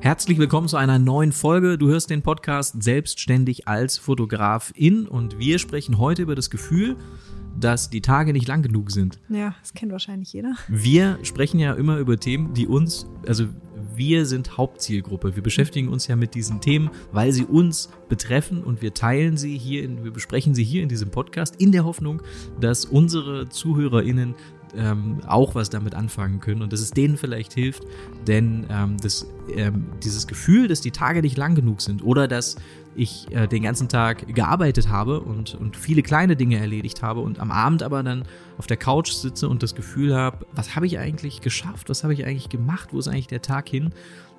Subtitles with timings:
[0.00, 1.78] Herzlich willkommen zu einer neuen Folge.
[1.78, 6.96] Du hörst den Podcast Selbstständig als Fotografin und wir sprechen heute über das Gefühl,
[7.58, 9.18] dass die Tage nicht lang genug sind.
[9.28, 10.54] Ja, das kennt wahrscheinlich jeder.
[10.68, 13.46] Wir sprechen ja immer über Themen, die uns, also
[13.96, 15.34] wir sind Hauptzielgruppe.
[15.34, 19.56] Wir beschäftigen uns ja mit diesen Themen, weil sie uns betreffen und wir teilen sie
[19.56, 22.22] hier, in, wir besprechen sie hier in diesem Podcast in der Hoffnung,
[22.60, 24.34] dass unsere ZuhörerInnen
[24.76, 27.84] ähm, auch was damit anfangen können und dass es denen vielleicht hilft,
[28.26, 32.56] denn ähm, das, ähm, dieses Gefühl, dass die Tage nicht lang genug sind oder dass
[32.96, 37.38] ich äh, den ganzen Tag gearbeitet habe und, und viele kleine Dinge erledigt habe und
[37.38, 38.24] am Abend aber dann
[38.58, 42.14] auf der Couch sitze und das Gefühl habe, was habe ich eigentlich geschafft, was habe
[42.14, 43.90] ich eigentlich gemacht, wo ist eigentlich der Tag hin?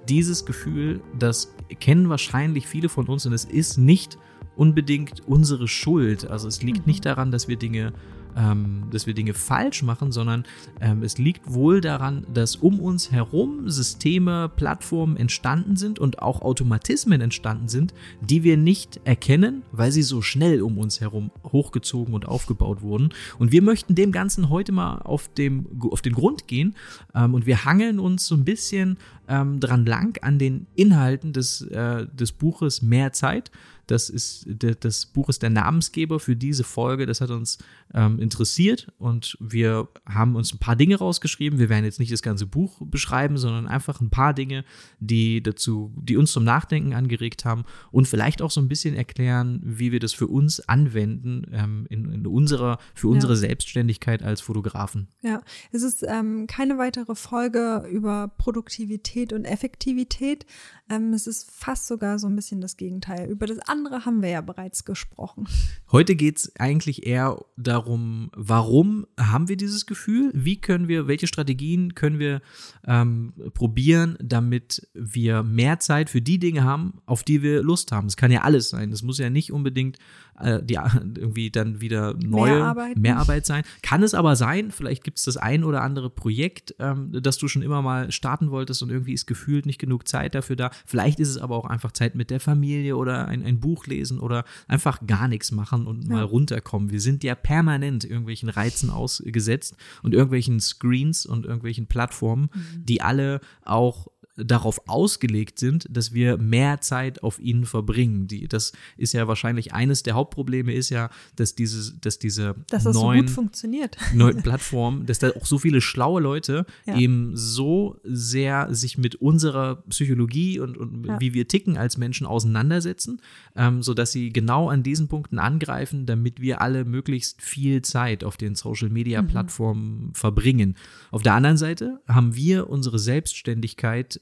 [0.09, 4.17] Dieses Gefühl, das kennen wahrscheinlich viele von uns und es ist nicht
[4.55, 6.29] unbedingt unsere Schuld.
[6.29, 7.93] Also es liegt nicht daran, dass wir Dinge
[8.37, 10.45] ähm, dass wir Dinge falsch machen, sondern
[10.79, 16.41] ähm, es liegt wohl daran, dass um uns herum Systeme, Plattformen entstanden sind und auch
[16.41, 22.13] Automatismen entstanden sind, die wir nicht erkennen, weil sie so schnell um uns herum hochgezogen
[22.13, 23.09] und aufgebaut wurden.
[23.39, 26.75] Und wir möchten dem Ganzen heute mal auf, dem, auf den Grund gehen
[27.15, 28.97] ähm, und wir hangeln uns so ein bisschen
[29.27, 33.51] ähm, dran lang an den Inhalten des, äh, des Buches Mehr Zeit.
[33.87, 34.45] Das ist
[34.81, 37.05] das Buch ist der Namensgeber für diese Folge.
[37.05, 37.57] Das hat uns
[37.93, 41.57] ähm, interessiert und wir haben uns ein paar Dinge rausgeschrieben.
[41.57, 44.65] Wir werden jetzt nicht das ganze Buch beschreiben, sondern einfach ein paar Dinge,
[44.99, 49.61] die dazu, die uns zum Nachdenken angeregt haben und vielleicht auch so ein bisschen erklären,
[49.63, 53.37] wie wir das für uns anwenden ähm, in, in, unserer für unsere ja.
[53.37, 55.07] Selbstständigkeit als Fotografen.
[55.21, 55.41] Ja,
[55.71, 60.45] es ist ähm, keine weitere Folge über Produktivität und Effektivität.
[60.89, 63.29] Ähm, es ist fast sogar so ein bisschen das Gegenteil.
[63.29, 65.47] Über das andere haben wir ja bereits gesprochen.
[65.91, 70.31] Heute geht es eigentlich eher darum, warum haben wir dieses Gefühl?
[70.33, 72.41] Wie können wir, welche Strategien können wir
[72.85, 78.07] ähm, probieren, damit wir mehr Zeit für die Dinge haben, auf die wir Lust haben?
[78.07, 78.91] Es kann ja alles sein.
[78.91, 79.97] Das muss ja nicht unbedingt
[80.39, 80.75] äh, die,
[81.15, 83.63] irgendwie dann wieder neue Mehrarbeit sein.
[83.81, 87.47] Kann es aber sein, vielleicht gibt es das ein oder andere Projekt, ähm, das du
[87.47, 90.71] schon immer mal starten wolltest und irgendwie ist gefühlt nicht genug Zeit dafür da.
[90.85, 94.19] Vielleicht ist es aber auch einfach Zeit mit der Familie oder ein, ein Buch lesen
[94.19, 96.09] oder einfach gar nichts machen und ja.
[96.09, 96.91] mal runterkommen.
[96.91, 102.85] Wir sind ja permanent irgendwelchen Reizen ausgesetzt und irgendwelchen Screens und irgendwelchen Plattformen, mhm.
[102.85, 104.07] die alle auch
[104.37, 108.27] darauf ausgelegt sind, dass wir mehr Zeit auf ihnen verbringen.
[108.27, 112.83] Die, das ist ja wahrscheinlich eines der Hauptprobleme ist ja, dass diese, dass diese dass
[112.83, 113.41] das neuen, so
[114.13, 116.97] neuen Plattformen, dass da auch so viele schlaue Leute ja.
[116.97, 121.19] eben so sehr sich mit unserer Psychologie und, und ja.
[121.19, 123.21] wie wir ticken als Menschen auseinandersetzen,
[123.55, 128.37] ähm, sodass sie genau an diesen Punkten angreifen, damit wir alle möglichst viel Zeit auf
[128.37, 129.27] den Social Media mhm.
[129.27, 130.13] Plattformen mhm.
[130.13, 130.75] verbringen.
[131.09, 134.21] Auf der anderen Seite haben wir unsere Selbstständigkeit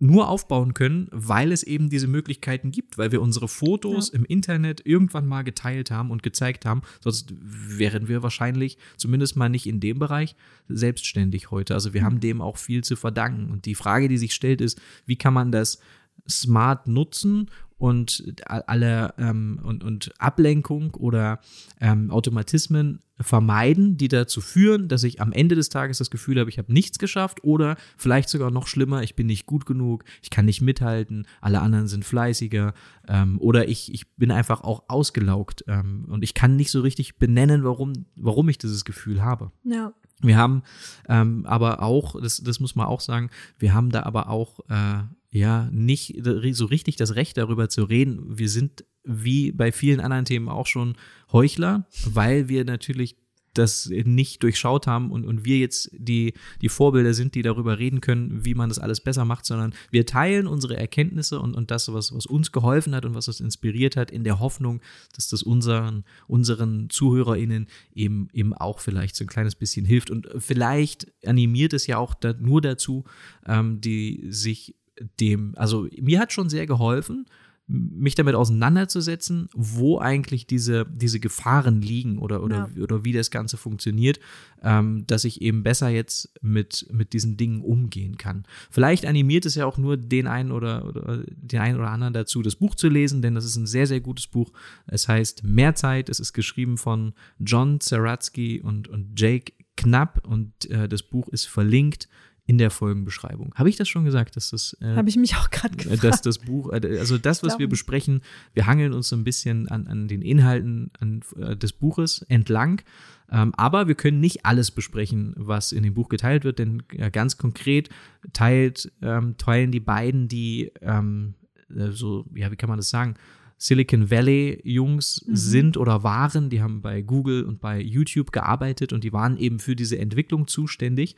[0.00, 4.18] nur aufbauen können, weil es eben diese Möglichkeiten gibt, weil wir unsere Fotos ja.
[4.18, 6.80] im Internet irgendwann mal geteilt haben und gezeigt haben.
[7.00, 10.36] Sonst wären wir wahrscheinlich zumindest mal nicht in dem Bereich
[10.68, 11.74] selbstständig heute.
[11.74, 12.06] Also wir mhm.
[12.06, 13.52] haben dem auch viel zu verdanken.
[13.52, 15.80] Und die Frage, die sich stellt, ist, wie kann man das
[16.26, 21.40] smart nutzen und alle ähm, und, und Ablenkung oder
[21.80, 26.50] ähm, Automatismen vermeiden, die dazu führen, dass ich am Ende des Tages das Gefühl habe,
[26.50, 30.28] ich habe nichts geschafft oder vielleicht sogar noch schlimmer, ich bin nicht gut genug, ich
[30.28, 32.74] kann nicht mithalten, alle anderen sind fleißiger
[33.08, 37.16] ähm, oder ich, ich bin einfach auch ausgelaugt ähm, und ich kann nicht so richtig
[37.16, 39.52] benennen, warum, warum ich dieses Gefühl habe.
[39.64, 39.94] Ja.
[40.20, 40.62] Wir haben
[41.08, 45.02] ähm, aber auch, das, das muss man auch sagen, wir haben da aber auch äh,
[45.30, 48.38] ja nicht so richtig das Recht darüber zu reden.
[48.38, 50.96] Wir sind wie bei vielen anderen Themen auch schon
[51.32, 53.16] Heuchler, weil wir natürlich
[53.54, 58.00] das nicht durchschaut haben und, und wir jetzt die, die Vorbilder sind, die darüber reden
[58.00, 61.92] können, wie man das alles besser macht, sondern wir teilen unsere Erkenntnisse und, und das,
[61.92, 64.80] was, was uns geholfen hat und was uns inspiriert hat, in der Hoffnung,
[65.14, 70.10] dass das unseren, unseren ZuhörerInnen eben, eben auch vielleicht so ein kleines bisschen hilft.
[70.10, 73.04] Und vielleicht animiert es ja auch da, nur dazu,
[73.46, 74.76] ähm, die sich
[75.20, 77.26] dem, also mir hat schon sehr geholfen,
[77.70, 82.82] mich damit auseinanderzusetzen, wo eigentlich diese, diese Gefahren liegen oder, oder, ja.
[82.82, 84.18] oder wie das Ganze funktioniert,
[84.62, 88.44] ähm, dass ich eben besser jetzt mit, mit diesen Dingen umgehen kann.
[88.70, 92.42] Vielleicht animiert es ja auch nur den einen oder, oder den einen oder anderen dazu,
[92.42, 94.52] das Buch zu lesen, denn das ist ein sehr, sehr gutes Buch.
[94.86, 96.08] Es heißt Mehr Zeit.
[96.08, 101.46] Es ist geschrieben von John Zeratsky und, und Jake Knapp und äh, das Buch ist
[101.46, 102.08] verlinkt
[102.50, 103.54] in der Folgenbeschreibung.
[103.54, 106.02] Habe ich das schon gesagt, dass das äh, Habe ich mich auch gerade gefragt.
[106.02, 108.22] Dass das Buch, äh, also das, was wir besprechen,
[108.54, 112.82] wir hangeln uns so ein bisschen an, an den Inhalten an, äh, des Buches entlang.
[113.30, 117.12] Ähm, aber wir können nicht alles besprechen, was in dem Buch geteilt wird, denn äh,
[117.12, 117.88] ganz konkret
[118.32, 121.34] teilt, ähm, teilen die beiden, die ähm,
[121.68, 123.14] äh, so, ja, wie kann man das sagen,
[123.62, 125.36] Silicon Valley Jungs mhm.
[125.36, 126.48] sind oder waren.
[126.48, 130.48] Die haben bei Google und bei YouTube gearbeitet und die waren eben für diese Entwicklung
[130.48, 131.14] zuständig,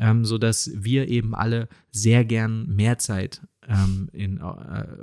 [0.00, 4.42] ähm, sodass wir eben alle sehr gern mehr Zeit ähm, in, äh,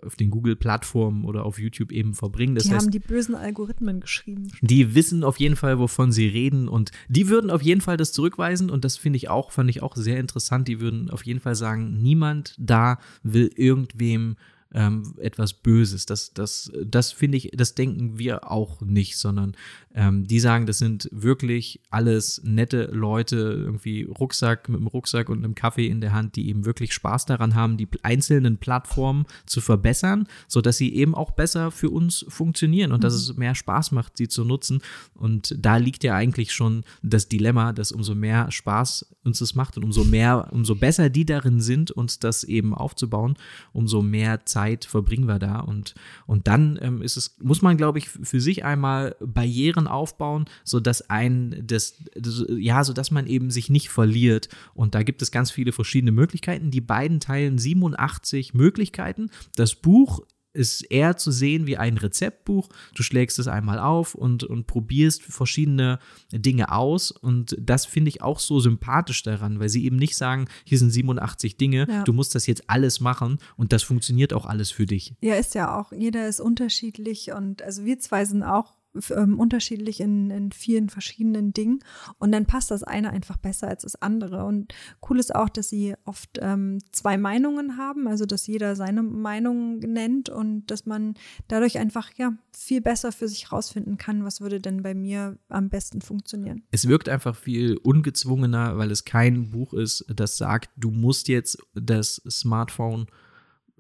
[0.06, 2.56] auf den Google-Plattformen oder auf YouTube eben verbringen.
[2.56, 4.52] Das die heißt, haben die bösen Algorithmen geschrieben.
[4.60, 8.12] Die wissen auf jeden Fall, wovon sie reden und die würden auf jeden Fall das
[8.12, 10.68] zurückweisen und das finde ich auch, fand ich auch sehr interessant.
[10.68, 14.36] Die würden auf jeden Fall sagen, niemand da will irgendwem
[14.74, 16.06] ähm, etwas Böses.
[16.06, 19.56] Das, das, das finde ich, das denken wir auch nicht, sondern
[19.94, 25.40] ähm, die sagen, das sind wirklich alles nette Leute, irgendwie Rucksack mit einem Rucksack und
[25.40, 29.60] einem Kaffee in der Hand, die eben wirklich Spaß daran haben, die einzelnen Plattformen zu
[29.60, 33.02] verbessern, sodass sie eben auch besser für uns funktionieren und mhm.
[33.02, 34.82] dass es mehr Spaß macht, sie zu nutzen.
[35.14, 39.78] Und da liegt ja eigentlich schon das Dilemma, dass umso mehr Spaß uns das macht
[39.78, 43.36] und umso mehr, umso besser die darin sind, uns das eben aufzubauen,
[43.74, 45.60] umso mehr Zeit Zeit verbringen wir da?
[45.60, 50.46] Und, und dann ähm, ist es, muss man, glaube ich, für sich einmal Barrieren aufbauen,
[50.64, 54.50] sodass ein das, das, ja, sodass man eben sich nicht verliert.
[54.74, 56.72] Und da gibt es ganz viele verschiedene Möglichkeiten.
[56.72, 59.30] Die beiden teilen 87 Möglichkeiten.
[59.56, 60.22] Das Buch
[60.54, 62.70] ist eher zu sehen wie ein Rezeptbuch.
[62.96, 66.00] Du schlägst es einmal auf und, und probierst verschiedene
[66.32, 67.12] Dinge aus.
[67.12, 70.92] Und das finde ich auch so sympathisch daran, weil sie eben nicht sagen, hier sind
[70.92, 72.04] 87 Dinge, ja.
[72.04, 75.16] du musst das jetzt alles machen und das funktioniert auch alles für dich.
[75.22, 75.92] Ja, ist ja auch.
[75.92, 78.81] Jeder ist unterschiedlich und also wir zwei sind auch
[79.12, 81.80] ähm, unterschiedlich in, in vielen verschiedenen Dingen
[82.20, 84.46] und dann passt das eine einfach besser als das andere.
[84.46, 84.74] Und
[85.10, 89.80] cool ist auch, dass sie oft ähm, zwei Meinungen haben, also dass jeder seine Meinung
[89.80, 91.16] nennt und dass man
[91.48, 95.70] dadurch einfach ja viel besser für sich rausfinden kann, was würde denn bei mir am
[95.70, 96.64] besten funktionieren.
[96.72, 101.58] Es wirkt einfach viel ungezwungener, weil es kein Buch ist, das sagt, du musst jetzt
[101.74, 103.08] das Smartphone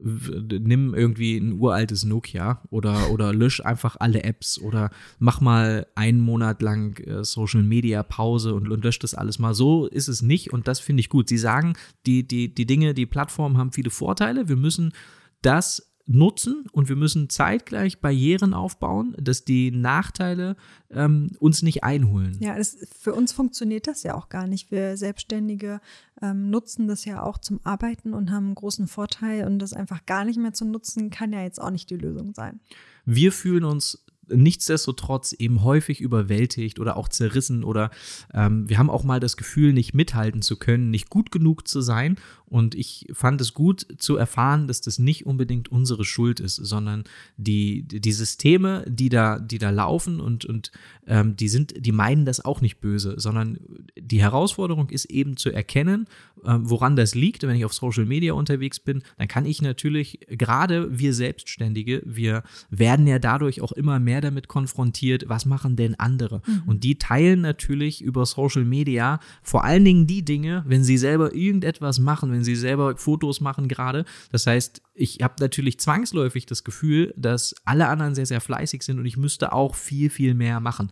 [0.03, 4.89] nimm irgendwie ein uraltes Nokia oder, oder lösch einfach alle Apps oder
[5.19, 9.53] mach mal einen Monat lang äh, Social Media Pause und, und lösch das alles mal.
[9.53, 11.30] So ist es nicht und das finde ich gut.
[11.30, 11.74] Sie sagen,
[12.06, 14.50] die, die, die Dinge, die Plattformen haben viele Vorteile.
[14.50, 14.94] Wir müssen
[15.42, 20.56] das nutzen und wir müssen zeitgleich Barrieren aufbauen, dass die Nachteile
[20.89, 22.38] ähm, uns nicht einholen.
[22.39, 24.71] Ja, das, für uns funktioniert das ja auch gar nicht.
[24.71, 25.81] Wir Selbstständige
[26.21, 30.06] ähm, nutzen das ja auch zum Arbeiten und haben einen großen Vorteil und das einfach
[30.06, 32.59] gar nicht mehr zu nutzen, kann ja jetzt auch nicht die Lösung sein.
[33.06, 34.03] Wir fühlen uns
[34.33, 37.92] nichtsdestotrotz eben häufig überwältigt oder auch zerrissen oder
[38.33, 41.81] ähm, wir haben auch mal das Gefühl, nicht mithalten zu können, nicht gut genug zu
[41.81, 42.18] sein
[42.51, 47.06] und ich fand es gut zu erfahren, dass das nicht unbedingt unsere Schuld ist, sondern
[47.38, 50.72] die, die Systeme, die da, die da laufen und, und
[51.07, 53.57] ähm, die sind, die meinen das auch nicht böse, sondern
[53.98, 56.07] die Herausforderung ist eben zu erkennen,
[56.44, 57.44] ähm, woran das liegt.
[57.44, 62.44] Wenn ich auf Social Media unterwegs bin, dann kann ich natürlich, gerade wir Selbstständige, wir
[62.69, 66.42] werden ja dadurch auch immer mehr damit konfrontiert, was machen denn andere?
[66.46, 66.64] Mhm.
[66.66, 71.34] Und die teilen natürlich über Social Media vor allen Dingen die Dinge, wenn sie selber
[71.34, 74.04] irgendetwas machen, wenn wenn sie selber Fotos machen gerade.
[74.32, 78.98] Das heißt, ich habe natürlich zwangsläufig das Gefühl, dass alle anderen sehr, sehr fleißig sind
[78.98, 80.90] und ich müsste auch viel, viel mehr machen.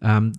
[0.00, 0.32] Ähm,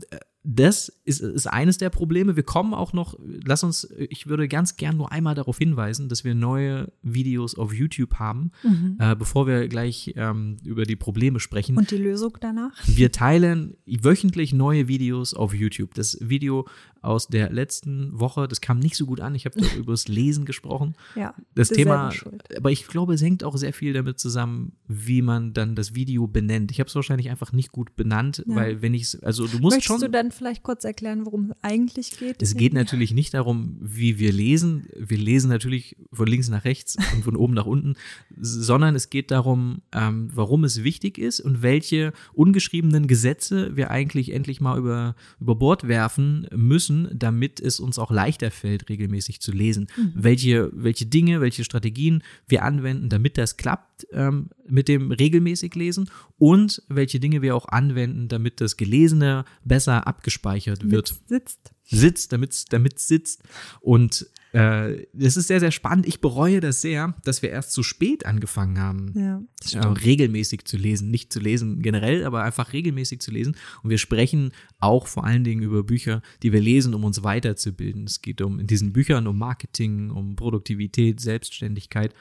[0.44, 2.36] das ist, ist eines der Probleme.
[2.36, 6.26] Wir kommen auch noch, lass uns, ich würde ganz gern nur einmal darauf hinweisen, dass
[6.26, 8.98] wir neue Videos auf YouTube haben, mhm.
[9.00, 11.78] äh, bevor wir gleich ähm, über die Probleme sprechen.
[11.78, 12.72] Und die Lösung danach?
[12.86, 15.94] Wir teilen wöchentlich neue Videos auf YouTube.
[15.94, 16.68] Das Video
[17.02, 19.36] aus der letzten Woche, das kam nicht so gut an.
[19.36, 20.96] Ich habe über das Lesen gesprochen.
[21.16, 21.34] Ja.
[21.56, 22.12] Das Thema,
[22.58, 26.28] aber ich glaube, es hängt auch sehr viel damit zusammen, wie man dann das Video
[26.28, 26.72] benennt.
[26.72, 28.56] Ich habe es wahrscheinlich einfach nicht gut benannt, ja.
[28.56, 30.02] weil wenn ich es, also du musst Möchtest schon.
[30.02, 32.42] du dann vielleicht kurz erklären, worum es eigentlich geht?
[32.42, 34.88] Es geht natürlich nicht darum, wie wir lesen.
[34.96, 37.96] Wir lesen natürlich von links nach rechts und von oben nach unten,
[38.40, 44.32] sondern es geht darum, ähm, warum es wichtig ist und welche ungeschriebenen Gesetze wir eigentlich
[44.34, 49.52] endlich mal über, über Bord werfen müssen, damit es uns auch leichter fällt, regelmäßig zu
[49.52, 49.88] lesen.
[49.96, 50.12] Mhm.
[50.16, 56.10] Welche, welche Dinge, welche Strategien wir anwenden, damit das klappt ähm, mit dem regelmäßig Lesen
[56.38, 61.12] und welche Dinge wir auch anwenden, damit das Gelesene besser abgespeichert wird.
[61.12, 61.72] Mit sitzt.
[61.86, 63.44] Sitzt, damit es sitzt.
[63.82, 66.08] Und Äh, das ist sehr, sehr spannend.
[66.08, 69.42] Ich bereue das sehr, dass wir erst zu spät angefangen haben, Ja,
[69.74, 71.10] äh, regelmäßig zu lesen.
[71.10, 73.56] Nicht zu lesen generell, aber einfach regelmäßig zu lesen.
[73.82, 78.04] Und wir sprechen auch vor allen Dingen über Bücher, die wir lesen, um uns weiterzubilden.
[78.04, 82.14] Es geht um in diesen Büchern um Marketing, um Produktivität, Selbstständigkeit.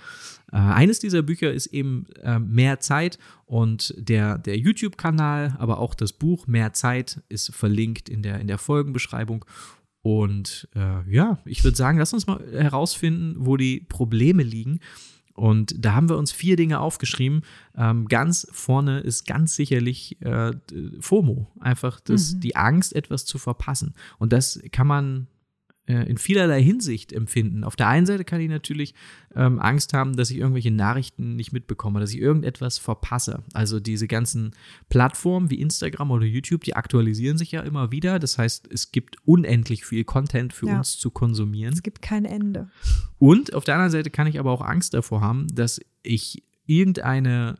[0.50, 5.94] Äh, eines dieser Bücher ist eben äh, Mehr Zeit und der, der YouTube-Kanal, aber auch
[5.94, 9.44] das Buch Mehr Zeit ist verlinkt in der, in der Folgenbeschreibung.
[10.02, 14.80] Und äh, ja, ich würde sagen, lass uns mal herausfinden, wo die Probleme liegen.
[15.34, 17.42] Und da haben wir uns vier Dinge aufgeschrieben.
[17.74, 20.52] Ähm, ganz vorne ist ganz sicherlich äh,
[21.00, 22.40] FOMO, einfach das, Mhm.
[22.40, 23.94] die Angst, etwas zu verpassen.
[24.18, 25.28] Und das kann man
[25.86, 27.64] in vielerlei Hinsicht empfinden.
[27.64, 28.94] Auf der einen Seite kann ich natürlich
[29.34, 33.42] ähm, Angst haben, dass ich irgendwelche Nachrichten nicht mitbekomme, dass ich irgendetwas verpasse.
[33.52, 34.52] Also diese ganzen
[34.88, 38.20] Plattformen wie Instagram oder YouTube, die aktualisieren sich ja immer wieder.
[38.20, 40.78] Das heißt, es gibt unendlich viel Content für Ja.
[40.78, 41.72] uns zu konsumieren.
[41.74, 42.68] Es gibt kein Ende.
[43.18, 47.56] Und auf der anderen Seite kann ich aber auch Angst davor haben, dass ich irgendeine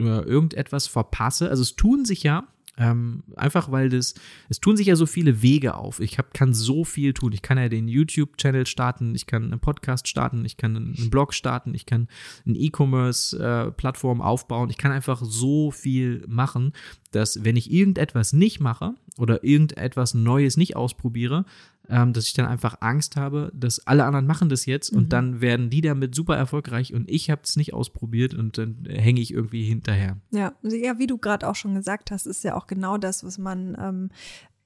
[0.00, 1.48] äh, irgendetwas verpasse.
[1.48, 2.46] Also es tun sich ja
[2.78, 4.14] ähm, einfach weil das,
[4.48, 6.00] es tun sich ja so viele Wege auf.
[6.00, 7.32] Ich hab, kann so viel tun.
[7.32, 11.34] Ich kann ja den YouTube-Channel starten, ich kann einen Podcast starten, ich kann einen Blog
[11.34, 12.08] starten, ich kann
[12.46, 14.70] eine E-Commerce-Plattform aufbauen.
[14.70, 16.72] Ich kann einfach so viel machen,
[17.10, 21.44] dass wenn ich irgendetwas nicht mache oder irgendetwas Neues nicht ausprobiere,
[21.92, 24.98] ähm, dass ich dann einfach Angst habe, dass alle anderen machen das jetzt Mhm.
[24.98, 28.84] und dann werden die damit super erfolgreich und ich habe es nicht ausprobiert und dann
[28.88, 30.16] hänge ich irgendwie hinterher.
[30.30, 33.22] Ja, also ja, wie du gerade auch schon gesagt hast, ist ja auch genau das,
[33.24, 34.10] was man ähm,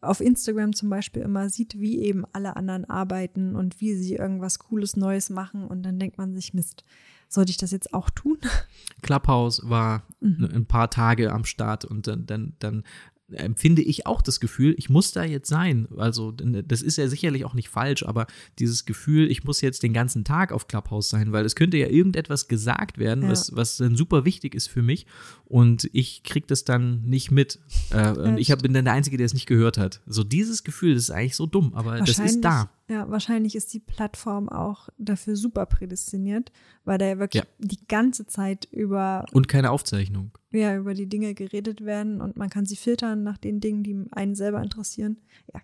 [0.01, 4.59] auf Instagram zum Beispiel immer sieht, wie eben alle anderen arbeiten und wie sie irgendwas
[4.61, 6.85] Cooles Neues machen und dann denkt man sich, Mist,
[7.29, 8.39] sollte ich das jetzt auch tun?
[9.03, 10.49] Clubhouse war Mhm.
[10.55, 12.85] ein paar Tage am Start und dann, dann, dann
[13.33, 15.89] empfinde ich auch das Gefühl, ich muss da jetzt sein.
[15.97, 18.27] Also das ist ja sicherlich auch nicht falsch, aber
[18.59, 21.89] dieses Gefühl, ich muss jetzt den ganzen Tag auf Clubhouse sein, weil es könnte ja
[21.89, 23.31] irgendetwas gesagt werden, Ja.
[23.31, 25.07] was, was dann super wichtig ist für mich
[25.45, 27.59] und ich krieg das dann nicht mit.
[27.91, 30.03] Äh, und ich hab, bin dann der Einzige, der es nicht gehört hat.
[30.07, 32.71] So dieses Gefühl, das ist eigentlich so dumm, aber das ist da.
[32.89, 36.53] Ja, wahrscheinlich ist die Plattform auch dafür super prädestiniert,
[36.85, 37.49] weil da ja wirklich Ja.
[37.59, 40.31] die ganze Zeit über, Und keine Aufzeichnung.
[40.57, 44.05] Ja, über die Dinge geredet werden und man kann sie filtern nach den Dingen, die
[44.13, 45.19] einen selber interessieren.
[45.53, 45.61] Ja.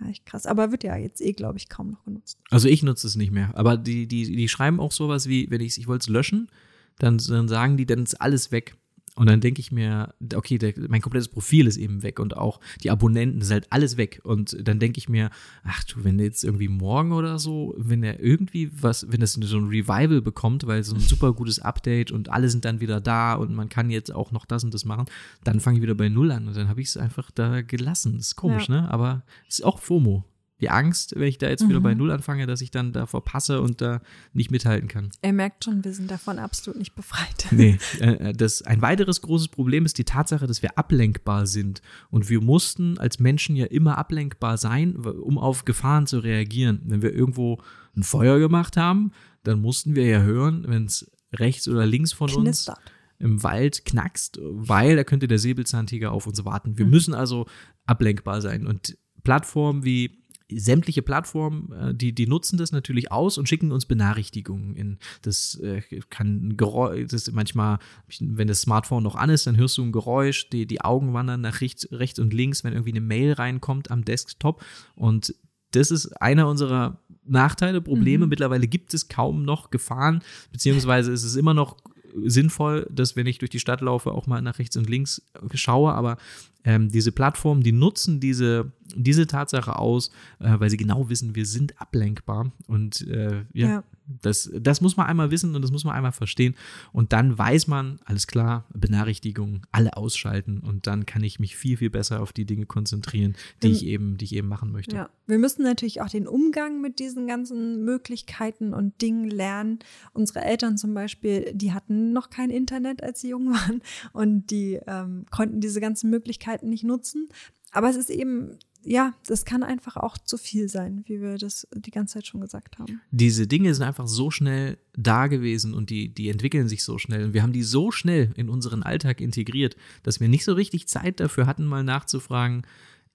[0.00, 0.46] Ja, echt krass.
[0.46, 2.38] Aber wird ja jetzt eh, glaube ich, kaum noch genutzt.
[2.50, 3.50] Also ich nutze es nicht mehr.
[3.54, 6.50] Aber die, die, die schreiben auch sowas wie, wenn ich ich es löschen,
[6.98, 8.76] dann, dann sagen die, dann ist alles weg.
[9.16, 12.60] Und dann denke ich mir, okay, der, mein komplettes Profil ist eben weg und auch
[12.84, 14.20] die Abonnenten, ist halt alles weg.
[14.24, 15.30] Und dann denke ich mir,
[15.64, 19.32] ach du, wenn der jetzt irgendwie morgen oder so, wenn er irgendwie was, wenn das
[19.32, 23.00] so ein Revival bekommt, weil so ein super gutes Update und alle sind dann wieder
[23.00, 25.06] da und man kann jetzt auch noch das und das machen,
[25.44, 28.18] dann fange ich wieder bei Null an und dann habe ich es einfach da gelassen.
[28.18, 28.82] Das ist komisch, Ja.
[28.82, 28.90] ne?
[28.90, 30.24] Aber es ist auch FOMO.
[30.60, 31.84] Die Angst, wenn ich da jetzt wieder Mhm.
[31.84, 34.00] bei Null anfange, dass ich dann da verpasse und da
[34.32, 35.10] nicht mithalten kann.
[35.20, 37.46] Er merkt schon, wir sind davon absolut nicht befreit.
[37.52, 41.82] Nee, äh, das, ein weiteres großes Problem ist die Tatsache, dass wir ablenkbar sind.
[42.10, 46.80] Und wir mussten als Menschen ja immer ablenkbar sein, um auf Gefahren zu reagieren.
[46.86, 47.58] Wenn wir irgendwo
[47.94, 52.30] ein Feuer gemacht haben, dann mussten wir ja hören, wenn es rechts oder links von
[52.30, 52.78] uns Knistert.
[53.18, 56.78] im Wald knackst, weil da könnte der Säbelzahntiger auf uns warten.
[56.78, 56.90] Wir Mhm.
[56.92, 57.46] müssen also
[57.84, 58.66] ablenkbar sein.
[58.66, 63.86] Und Plattformen wie sämtliche Plattformen, äh, die, die nutzen das natürlich aus und schicken uns
[63.86, 64.98] Benachrichtigungen in.
[65.22, 67.78] Das äh, kann ein Geräusch, das ist manchmal,
[68.20, 71.40] wenn das Smartphone noch an ist, dann hörst du ein Geräusch, die, die Augen wandern
[71.40, 74.64] nach rechts, rechts und links, wenn irgendwie eine Mail reinkommt am Desktop.
[74.94, 75.34] Und
[75.72, 78.26] das ist einer unserer Nachteile, Probleme.
[78.26, 78.30] Mhm.
[78.30, 80.22] Mittlerweile gibt es kaum noch Gefahren,
[80.52, 81.76] beziehungsweise ist es immer noch
[82.24, 85.22] sinnvoll, dass wenn ich durch die Stadt laufe, auch mal nach rechts und links
[85.54, 86.16] schaue, aber
[86.64, 91.46] ähm, diese Plattformen, die nutzen diese, diese Tatsache aus, äh, weil sie genau wissen, wir
[91.46, 92.50] sind ablenkbar.
[92.66, 93.84] Und äh, ja, Ja.
[94.26, 96.54] Das, das muss man einmal wissen und das muss man einmal verstehen
[96.92, 101.76] und dann weiß man, alles klar, Benachrichtigungen, alle ausschalten und dann kann ich mich viel,
[101.76, 104.96] viel besser auf die Dinge konzentrieren, die ich eben, die ich eben machen möchte.
[104.96, 109.78] Ja, wir müssen natürlich auch den Umgang mit diesen ganzen Möglichkeiten und Dingen lernen.
[110.12, 113.80] Unsere Eltern zum Beispiel, die hatten noch kein Internet, als sie jung waren
[114.12, 117.28] und die ähm, konnten diese ganzen Möglichkeiten nicht nutzen.
[117.72, 121.66] Aber es ist eben, ja, das kann einfach auch zu viel sein, wie wir das
[121.74, 123.00] die ganze Zeit schon gesagt haben.
[123.10, 127.24] diese Dinge sind einfach so schnell da gewesen und die, die entwickeln sich so schnell.
[127.24, 130.86] Und wir haben die so schnell in unseren Alltag integriert, dass wir nicht so richtig
[130.86, 132.62] Zeit dafür hatten, mal nachzufragen,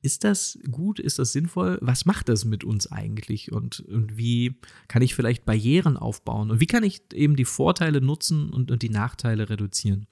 [0.02, 1.78] ist das gut, ist das sinnvoll?
[1.82, 3.52] Was macht das mit uns eigentlich?
[3.52, 4.56] Und, und wie
[4.88, 6.52] kann ich vielleicht Barrieren aufbauen?
[6.52, 10.08] Und wie kann ich eben die Vorteile nutzen und, und die Nachteile reduzieren?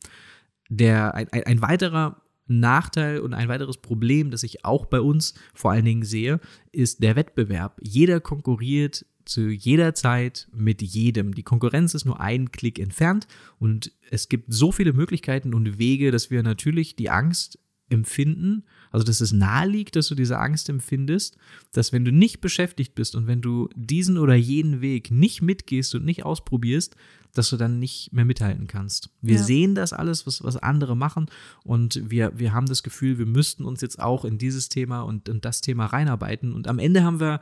[0.70, 5.34] Der, ein, ein, ein weiterer Nachteil und ein weiteres Problem, das ich auch bei uns
[5.53, 6.39] vor allen Dingen sehe,
[6.72, 7.79] ist der Wettbewerb.
[7.82, 11.36] Jeder konkurriert zu jeder Zeit mit jedem.
[11.36, 13.27] Die Konkurrenz ist nur ein Klick entfernt
[13.60, 19.06] und es gibt so viele Möglichkeiten und Wege, dass wir natürlich die Angst empfinden, also
[19.06, 21.38] dass es nahe liegt, dass du diese Angst empfindest,
[21.72, 25.96] dass wenn du nicht beschäftigt bist und wenn du diesen oder jenen Weg nicht mitgehst
[25.96, 26.96] und nicht ausprobierst,
[27.39, 29.10] dass du dann nicht mehr mithalten kannst.
[29.22, 29.43] Wir ja.
[29.43, 31.27] sehen das alles, was, was andere machen
[31.63, 35.29] und wir, wir haben das Gefühl, wir müssten uns jetzt auch in dieses Thema und
[35.29, 37.39] in das Thema reinarbeiten und am Ende haben wir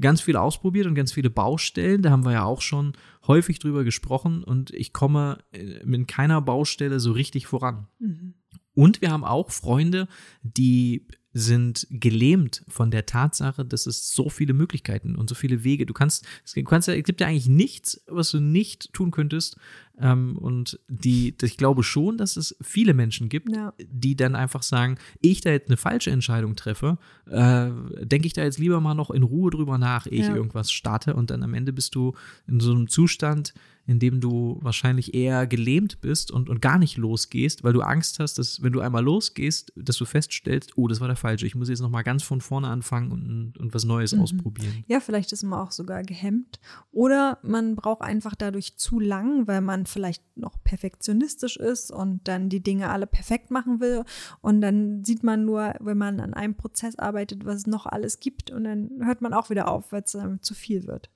[0.00, 2.02] ganz viel ausprobiert und ganz viele Baustellen.
[2.02, 2.92] Da haben wir ja auch schon
[3.26, 7.88] häufig drüber gesprochen und ich komme äh, mit keiner Baustelle so richtig voran.
[7.98, 8.34] Mhm.
[8.74, 10.06] Und wir haben auch Freunde,
[10.42, 15.86] die sind gelähmt von der Tatsache, dass es so viele Möglichkeiten und so viele Wege.
[15.86, 19.56] Du kannst, du kannst es gibt ja eigentlich nichts, was du nicht tun könntest.
[20.00, 23.74] Ähm, und die, ich glaube schon, dass es viele Menschen gibt, ja.
[23.78, 27.70] die dann einfach sagen, ich da jetzt eine falsche Entscheidung treffe, äh,
[28.02, 30.30] denke ich da jetzt lieber mal noch in Ruhe drüber nach, ehe ja.
[30.30, 31.14] ich irgendwas starte.
[31.14, 32.14] Und dann am Ende bist du
[32.46, 33.52] in so einem Zustand,
[33.86, 38.20] in dem du wahrscheinlich eher gelähmt bist und, und gar nicht losgehst, weil du Angst
[38.20, 41.54] hast, dass wenn du einmal losgehst, dass du feststellst, oh, das war der falsche, ich
[41.54, 44.22] muss jetzt nochmal ganz von vorne anfangen und, und was Neues mhm.
[44.22, 44.84] ausprobieren.
[44.86, 46.60] Ja, vielleicht ist man auch sogar gehemmt
[46.92, 52.48] oder man braucht einfach dadurch zu lang, weil man vielleicht noch perfektionistisch ist und dann
[52.48, 54.04] die Dinge alle perfekt machen will
[54.40, 58.20] und dann sieht man nur, wenn man an einem Prozess arbeitet, was es noch alles
[58.20, 61.10] gibt und dann hört man auch wieder auf, weil es dann zu viel wird.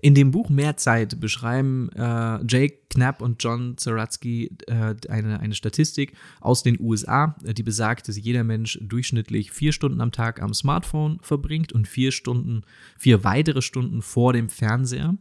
[0.00, 5.54] In dem Buch Mehr Zeit beschreiben äh, Jake Knapp und John Zaratsky äh, eine, eine
[5.54, 10.54] Statistik aus den USA, die besagt, dass jeder Mensch durchschnittlich vier Stunden am Tag am
[10.54, 12.62] Smartphone verbringt und vier Stunden,
[12.98, 15.16] vier weitere Stunden vor dem Fernseher.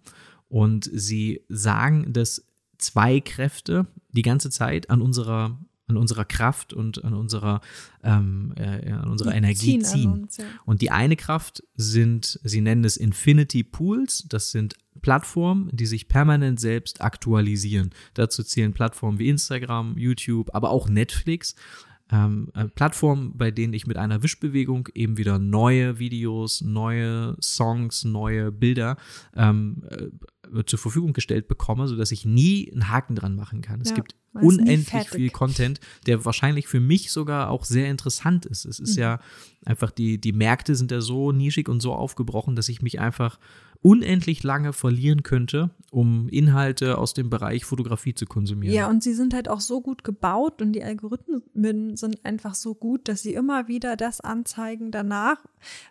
[0.48, 2.46] Und sie sagen, dass
[2.86, 7.62] zwei Kräfte die ganze Zeit an unserer an unserer Kraft und an unserer,
[8.04, 9.84] ähm, äh, an unserer die Energie ziehen.
[9.84, 10.12] ziehen.
[10.12, 10.46] Uns, ja.
[10.66, 16.08] Und die eine Kraft sind, sie nennen es Infinity Pools, das sind Plattformen, die sich
[16.08, 17.92] permanent selbst aktualisieren.
[18.16, 21.56] Dazu zählen Plattformen wie Instagram, YouTube, aber auch Netflix.
[22.12, 28.04] Ähm, äh, Plattformen, bei denen ich mit einer Wischbewegung eben wieder neue Videos, neue Songs,
[28.04, 28.98] neue Bilder
[29.36, 30.08] ähm, äh,
[30.66, 33.82] zur Verfügung gestellt bekomme, sodass ich nie einen Haken dran machen kann.
[33.82, 33.96] Es ja.
[33.96, 38.66] gibt unendlich viel Content, der wahrscheinlich für mich sogar auch sehr interessant ist.
[38.66, 39.02] Es ist mhm.
[39.02, 39.20] ja
[39.66, 43.40] einfach, die, die Märkte sind ja so nischig und so aufgebrochen, dass ich mich einfach
[43.86, 48.74] unendlich lange verlieren könnte, um Inhalte aus dem Bereich Fotografie zu konsumieren.
[48.74, 52.74] Ja, und sie sind halt auch so gut gebaut und die Algorithmen sind einfach so
[52.74, 55.38] gut, dass sie immer wieder das anzeigen danach,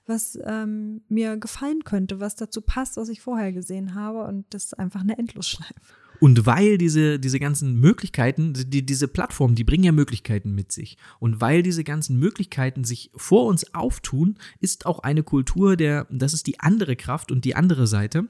[0.06, 4.24] was ähm, mir gefallen könnte, was dazu passt, was ich vorher gesehen habe.
[4.24, 5.72] Und das ist einfach eine Endlosschleife.
[6.20, 10.96] Und weil diese, diese ganzen Möglichkeiten, die, diese Plattformen, die bringen ja Möglichkeiten mit sich.
[11.18, 16.34] Und weil diese ganzen Möglichkeiten sich vor uns auftun, ist auch eine Kultur der, das
[16.34, 18.28] ist die andere Kraft und die andere Seite,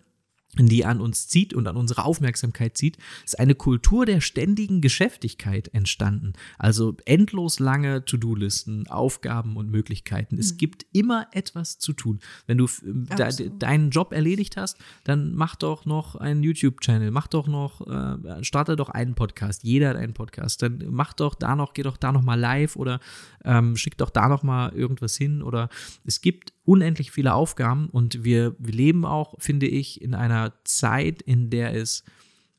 [0.56, 5.68] die an uns zieht und an unsere Aufmerksamkeit zieht, ist eine Kultur der ständigen Geschäftigkeit
[5.74, 6.32] entstanden.
[6.58, 10.38] Also endlos lange To-Do-Listen, Aufgaben und Möglichkeiten.
[10.38, 10.56] Es mhm.
[10.58, 12.20] gibt immer etwas zu tun.
[12.46, 17.46] Wenn du de deinen Job erledigt hast, dann mach doch noch einen YouTube-Channel, mach doch
[17.46, 19.64] noch, äh, starte doch einen Podcast.
[19.64, 20.62] Jeder hat einen Podcast.
[20.62, 23.00] Dann mach doch da noch, geh doch da noch mal live oder
[23.44, 25.42] ähm, schick doch da noch mal irgendwas hin.
[25.42, 25.68] Oder
[26.04, 31.22] es gibt unendlich viele Aufgaben und wir, wir leben auch, finde ich, in einer Zeit,
[31.22, 32.04] in der es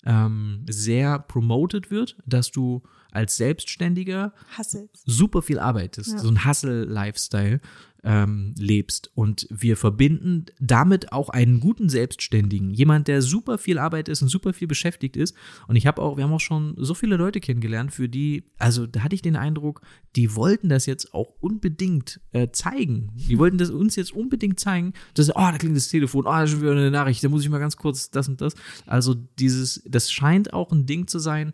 [0.05, 4.89] ähm, sehr promoted wird, dass du als Selbstständiger Hustles.
[5.05, 6.19] super viel arbeitest, ja.
[6.19, 7.59] so ein Hustle-Lifestyle
[8.05, 9.11] ähm, lebst.
[9.15, 14.29] Und wir verbinden damit auch einen guten Selbstständigen, jemand, der super viel Arbeit ist und
[14.29, 15.35] super viel beschäftigt ist.
[15.67, 18.85] Und ich habe auch, wir haben auch schon so viele Leute kennengelernt, für die, also
[18.85, 19.81] da hatte ich den Eindruck,
[20.15, 23.11] die wollten das jetzt auch unbedingt äh, zeigen.
[23.15, 26.43] Die wollten das uns jetzt unbedingt zeigen, dass, oh, da klingt das Telefon, oh, da
[26.43, 28.53] ist schon wieder eine Nachricht, da muss ich mal ganz kurz das und das.
[28.85, 31.53] Also dieses, das scheint auch ein Ding zu sein,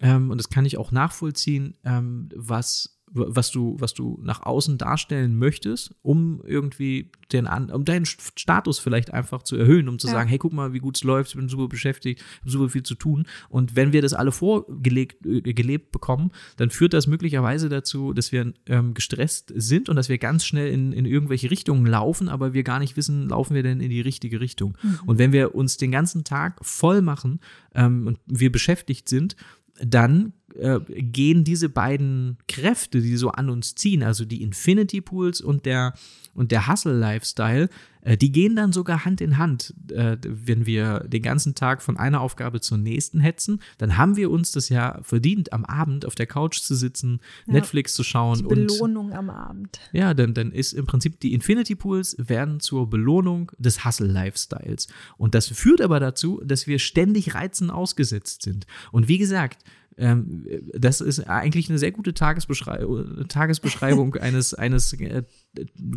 [0.00, 4.78] ähm, und das kann ich auch nachvollziehen, ähm, was was du, was du nach außen
[4.78, 10.14] darstellen möchtest, um irgendwie den, um deinen Status vielleicht einfach zu erhöhen, um zu ja.
[10.14, 12.82] sagen, hey, guck mal, wie gut es läuft, ich bin super beschäftigt, habe super viel
[12.82, 13.26] zu tun.
[13.48, 18.32] Und wenn wir das alle vorgelegt, äh, gelebt bekommen, dann führt das möglicherweise dazu, dass
[18.32, 22.52] wir ähm, gestresst sind und dass wir ganz schnell in, in irgendwelche Richtungen laufen, aber
[22.54, 24.76] wir gar nicht wissen, laufen wir denn in die richtige Richtung.
[24.82, 25.00] Mhm.
[25.06, 27.40] Und wenn wir uns den ganzen Tag voll machen
[27.74, 29.36] ähm, und wir beschäftigt sind,
[29.80, 35.40] dann äh, gehen diese beiden Kräfte, die so an uns ziehen, also die Infinity Pools
[35.40, 35.94] und der,
[36.34, 37.68] und der Hustle-Lifestyle,
[38.00, 39.74] äh, die gehen dann sogar Hand in Hand.
[39.90, 44.30] Äh, wenn wir den ganzen Tag von einer Aufgabe zur nächsten hetzen, dann haben wir
[44.30, 48.38] uns das ja verdient, am Abend auf der Couch zu sitzen, ja, Netflix zu schauen.
[48.38, 49.80] Die Belohnung und, am Abend.
[49.92, 54.88] Ja, dann, dann ist im Prinzip die Infinity Pools werden zur Belohnung des Hustle-Lifestyles.
[55.18, 58.66] Und das führt aber dazu, dass wir ständig Reizen ausgesetzt sind.
[58.92, 59.62] Und wie gesagt,
[59.98, 62.84] ähm, das ist eigentlich eine sehr gute Tagesbeschrei
[63.28, 65.24] Tagesbeschreibung eines, eines äh,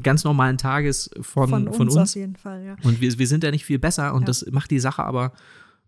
[0.01, 1.77] ganz normalen Tages von, von uns.
[1.77, 1.97] Von uns.
[1.97, 2.75] Auf jeden Fall, ja.
[2.83, 4.27] Und wir, wir sind ja nicht viel besser und ja.
[4.27, 5.33] das macht die Sache aber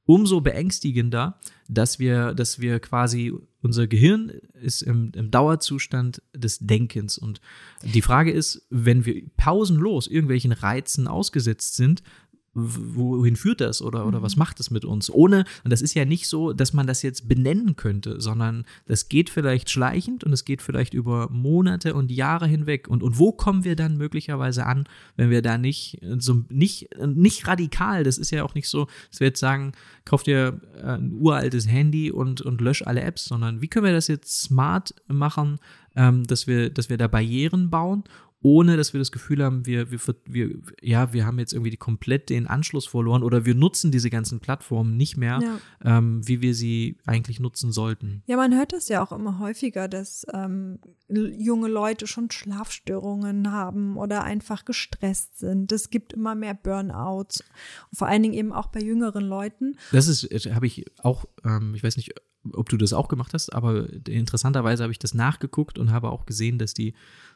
[0.05, 4.29] umso beängstigender, dass wir, dass wir quasi, unser Gehirn
[4.61, 7.17] ist im, im Dauerzustand des Denkens.
[7.17, 7.39] Und
[7.81, 12.03] die Frage ist, wenn wir pausenlos irgendwelchen Reizen ausgesetzt sind,
[12.53, 14.39] wohin führt das oder, oder was mhm.
[14.39, 15.09] macht es mit uns?
[15.09, 19.09] Ohne, und das ist ja nicht so, dass man das jetzt benennen könnte, sondern das
[19.09, 22.87] geht vielleicht schleichend und es geht vielleicht über Monate und Jahre hinweg.
[22.87, 24.85] Und, und wo kommen wir dann möglicherweise an,
[25.15, 29.19] wenn wir da nicht so nicht, nicht radikal, das ist ja auch nicht so, dass
[29.19, 29.71] wir jetzt sagen,
[30.05, 34.07] kauf dir ein uraltes Handy und, und lösch alle Apps, sondern wie können wir das
[34.07, 35.59] jetzt smart machen,
[35.95, 38.03] ähm, dass wir, dass wir da Barrieren bauen
[38.43, 42.29] ohne dass wir das Gefühl haben, wir, wir, wir, ja, wir haben jetzt irgendwie komplett
[42.29, 45.97] den Anschluss verloren oder wir nutzen diese ganzen Plattformen nicht mehr, ja.
[45.97, 48.21] ähm, wie wir sie eigentlich nutzen sollten.
[48.27, 53.95] Ja, man hört das ja auch immer häufiger, dass ähm, junge Leute schon Schlafstörungen haben
[53.95, 55.71] oder einfach gestresst sind.
[55.71, 57.45] Es gibt immer mehr Burnouts,
[57.93, 59.77] vor allen Dingen eben auch bei jüngeren Leuten.
[59.93, 62.13] Das ist, äh, habe ich auch, ähm, ich weiß nicht,
[62.51, 66.25] ob du das auch gemacht hast, aber interessanterweise habe ich das nachgeguckt und habe auch
[66.25, 66.93] gesehen, dass die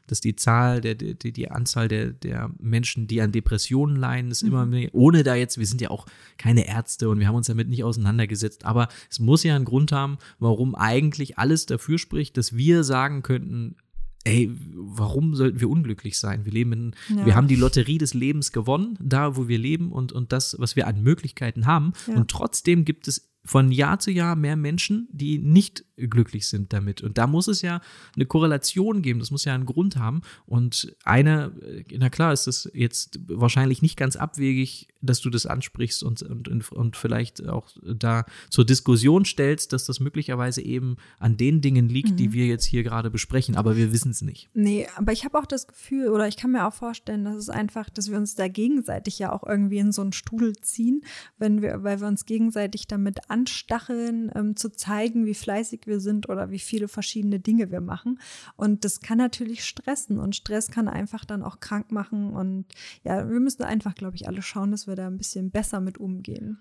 [0.08, 4.44] dass die Zahl, der, die, die Anzahl der, der Menschen, die an Depressionen leiden, ist
[4.44, 4.50] mhm.
[4.50, 6.06] immer mehr, ohne da jetzt, wir sind ja auch
[6.38, 9.92] keine Ärzte und wir haben uns damit nicht auseinandergesetzt, aber es muss ja einen Grund
[9.92, 13.76] haben, warum eigentlich alles dafür spricht, dass wir sagen könnten,
[14.24, 16.44] ey, warum sollten wir unglücklich sein?
[16.46, 17.26] Wir leben in, ja.
[17.26, 20.76] wir haben die Lotterie des Lebens gewonnen, da wo wir leben und, und das, was
[20.76, 21.94] wir an Möglichkeiten haben.
[22.08, 22.16] Ja.
[22.16, 27.02] Und trotzdem gibt es von Jahr zu Jahr mehr Menschen, die nicht glücklich sind damit.
[27.02, 27.82] Und da muss es ja
[28.16, 30.22] eine Korrelation geben, das muss ja einen Grund haben.
[30.46, 35.46] Und eine, äh, na klar, ist es jetzt wahrscheinlich nicht ganz abwegig, dass du das
[35.46, 41.38] ansprichst und, und, und vielleicht auch da zur Diskussion stellst, dass das möglicherweise eben an
[41.38, 42.18] den Dingen liegt, mhm.
[42.18, 44.50] die wir jetzt hier gerade besprechen, aber wir wissen es nicht.
[44.54, 47.50] Nee, aber ich habe auch das Gefühl, oder ich kann mir auch vorstellen, dass es
[47.50, 51.02] einfach, dass wir uns da gegenseitig ja auch irgendwie in so einen Studel ziehen,
[51.38, 56.30] wenn wir, weil wir uns gegenseitig damit anstacheln, ähm, zu zeigen, wie fleißig wir sind
[56.30, 58.20] oder wie viele verschiedene Dinge wir machen.
[58.56, 62.34] Und das kann natürlich stressen und Stress kann einfach dann auch krank machen.
[62.34, 62.66] Und
[63.04, 65.98] ja, wir müssen einfach, glaube ich, alle schauen, dass wir da ein bisschen besser mit
[65.98, 66.60] umgehen.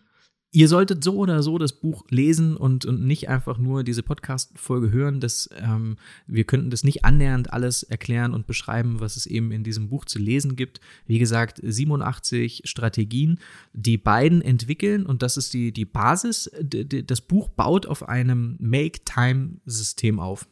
[0.52, 4.90] Ihr solltet so oder so das Buch lesen und, und nicht einfach nur diese Podcast-Folge
[4.90, 5.20] hören.
[5.20, 9.64] Das, ähm, wir könnten das nicht annähernd alles erklären und beschreiben, was es eben in
[9.64, 10.80] diesem Buch zu lesen gibt.
[11.06, 13.38] Wie gesagt, 87 Strategien,
[13.74, 16.50] die beiden entwickeln und das ist die, die Basis.
[16.60, 20.46] Das Buch baut auf einem Make-Time-System auf.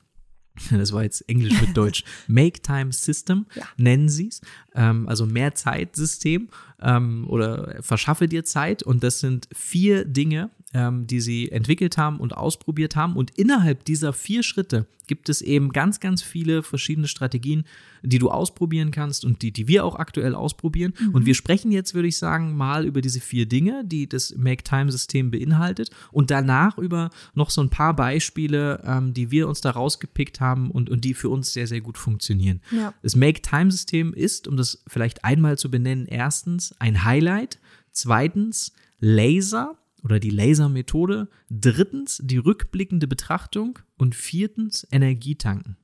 [0.70, 2.04] Das war jetzt Englisch mit Deutsch.
[2.26, 3.64] Make Time System ja.
[3.76, 4.40] nennen sie es.
[4.74, 6.48] Ähm, also mehr Zeitsystem
[6.80, 8.82] ähm, oder verschaffe dir Zeit.
[8.82, 13.16] Und das sind vier Dinge, ähm, die sie entwickelt haben und ausprobiert haben.
[13.16, 17.64] Und innerhalb dieser vier Schritte gibt es eben ganz, ganz viele verschiedene Strategien,
[18.02, 20.94] die du ausprobieren kannst und die, die wir auch aktuell ausprobieren.
[20.98, 21.14] Mhm.
[21.14, 25.30] Und wir sprechen jetzt, würde ich sagen, mal über diese vier Dinge, die das Make-Time-System
[25.30, 30.40] beinhaltet und danach über noch so ein paar Beispiele, ähm, die wir uns da rausgepickt
[30.40, 32.60] haben und, und die für uns sehr, sehr gut funktionieren.
[32.70, 32.92] Ja.
[33.02, 37.58] Das Make-Time-System ist, um das vielleicht einmal zu benennen, erstens ein Highlight,
[37.92, 45.76] zweitens Laser, oder die Lasermethode, drittens die rückblickende Betrachtung und viertens Energietanken.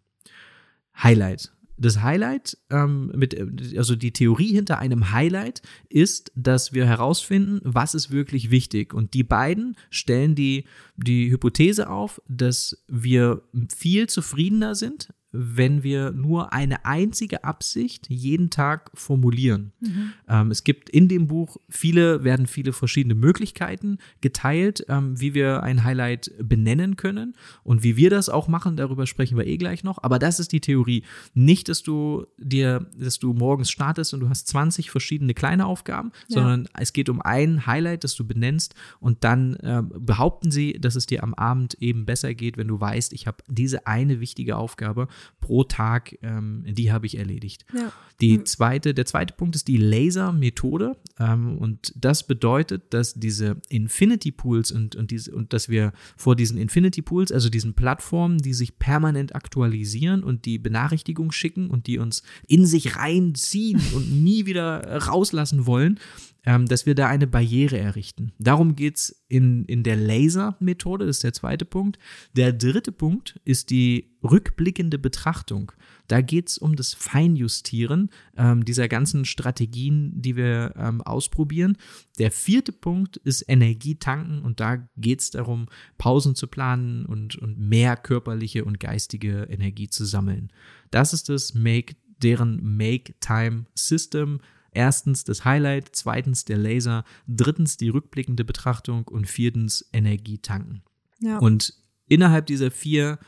[1.03, 1.53] Highlight.
[1.79, 3.35] Das Highlight, ähm, mit,
[3.79, 8.93] also die Theorie hinter einem Highlight ist, dass wir herausfinden, was ist wirklich wichtig.
[8.93, 13.43] Und die beiden stellen die, die Hypothese auf, dass wir
[13.75, 19.73] viel zufriedener sind, wenn wir nur eine einzige Absicht jeden Tag formulieren.
[19.81, 20.13] Mhm.
[20.29, 25.63] Ähm, es gibt in dem Buch viele, werden viele verschiedene Möglichkeiten geteilt, ähm, wie wir
[25.63, 29.85] ein Highlight benennen können und wie wir das auch machen, darüber sprechen wir eh gleich
[29.85, 30.03] noch.
[30.03, 31.05] Aber das ist die Theorie.
[31.35, 36.11] Nicht, dass du dir, dass du morgens startest und du hast 20 verschiedene kleine Aufgaben,
[36.29, 36.41] ja.
[36.41, 40.97] sondern es geht um ein Highlight, das du benennst und dann äh, behaupten sie, dass
[40.97, 44.57] es dir am Abend eben besser geht, wenn du weißt, ich habe diese eine wichtige
[44.57, 45.07] Aufgabe
[45.41, 47.65] pro Tag, ähm, die habe ich erledigt.
[47.75, 47.93] Ja.
[48.21, 48.47] Die Mhm.
[48.47, 50.97] zweite, der zweite Punkt ist die Laser-Methode.
[51.19, 56.37] Ähm, und das bedeutet, dass diese Infinity Pools und, und, diese, und dass wir vor
[56.37, 61.87] diesen Infinity Pools, also diesen Plattformen, die sich permanent aktualisieren und die Benachrichtigungen schicken und
[61.87, 65.99] die uns in sich reinziehen und nie wieder rauslassen wollen,
[66.45, 68.33] ähm, dass wir da eine Barriere errichten.
[68.39, 71.99] Darum geht es in, in der Laser-Methode, das ist der zweite Punkt.
[72.35, 75.73] Der dritte Punkt ist die rückblickende Betrachtung.
[76.09, 81.77] Da geht es um das Feinjustieren ähm, dieser ganzen Strategien, die wir ähm, ausprobieren.
[82.19, 85.67] Der vierte Punkt ist Energietanken und da geht es darum,
[85.99, 90.53] Pausen zu planen und, und mehr körperliche und geistige Energie zu sammeln.
[90.91, 94.41] Das ist das Make, deren Make-Time-System.
[94.73, 100.83] Erstens das Highlight, zweitens der Laser, drittens die rückblickende Betrachtung und viertens Energietanken.
[101.21, 101.39] Ja.
[101.39, 101.75] Und
[102.07, 103.19] innerhalb dieser vier,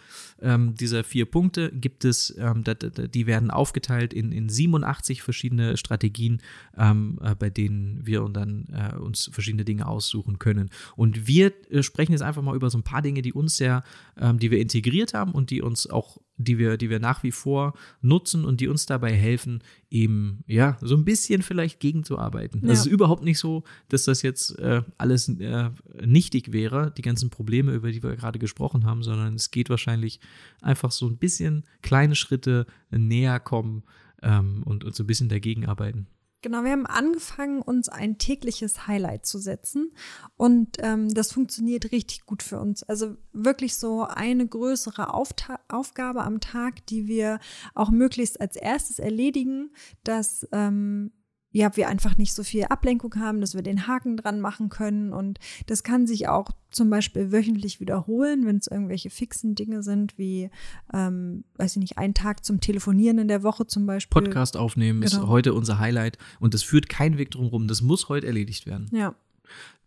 [0.43, 6.43] ähm, dieser vier Punkte gibt es, ähm, die werden aufgeteilt in, in 87 verschiedene Strategien,
[6.77, 10.71] ähm, äh, bei denen wir und dann äh, uns verschiedene Dinge aussuchen können.
[10.97, 13.85] Und wir äh, sprechen jetzt einfach mal über so ein paar Dinge, die uns sehr,
[14.19, 17.31] ähm, die wir integriert haben und die uns auch die wir, die wir nach wie
[17.31, 22.63] vor nutzen und die uns dabei helfen, eben, ja, so ein bisschen vielleicht gegenzuarbeiten.
[22.65, 22.73] Ja.
[22.73, 25.71] Es ist überhaupt nicht so, dass das jetzt äh, alles äh,
[26.05, 30.21] nichtig wäre, die ganzen Probleme, über die wir gerade gesprochen haben, sondern es geht wahrscheinlich
[30.61, 33.85] einfach so ein bisschen kleine Schritte näher kommen
[34.23, 36.07] ähm, und, und so ein bisschen dagegen arbeiten.
[36.43, 39.93] Genau, wir haben angefangen, uns ein tägliches Highlight zu setzen
[40.37, 42.83] und ähm, das funktioniert richtig gut für uns.
[42.83, 47.39] Also wirklich so eine größere Aufta Aufgabe am Tag, die wir
[47.75, 49.71] auch möglichst als erstes erledigen,
[50.03, 51.13] dass ähm,
[51.53, 55.13] ja, wir einfach nicht so viel Ablenkung haben, dass wir den Haken dran machen können.
[55.13, 60.17] Und das kann sich auch zum Beispiel wöchentlich wiederholen, wenn es irgendwelche fixen Dinge sind,
[60.17, 60.51] wie,
[60.95, 64.23] ähm, weiß ich nicht, ein Tag zum Telefonieren in der Woche zum Beispiel.
[64.23, 65.29] Podcast aufnehmen ist Genau.
[65.29, 67.69] heute unser Highlight und das führt kein Weg drum rum.
[67.69, 68.89] Das muss heute erledigt werden.
[68.91, 69.15] Ja,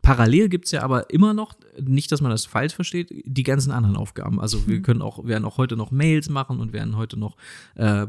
[0.05, 3.71] Parallel gibt es ja aber immer noch, nicht, dass man das falsch versteht, die ganzen
[3.71, 4.39] anderen Aufgaben.
[4.39, 7.35] Also wir können auch, werden auch heute noch Mails machen und werden heute noch
[7.75, 8.05] äh,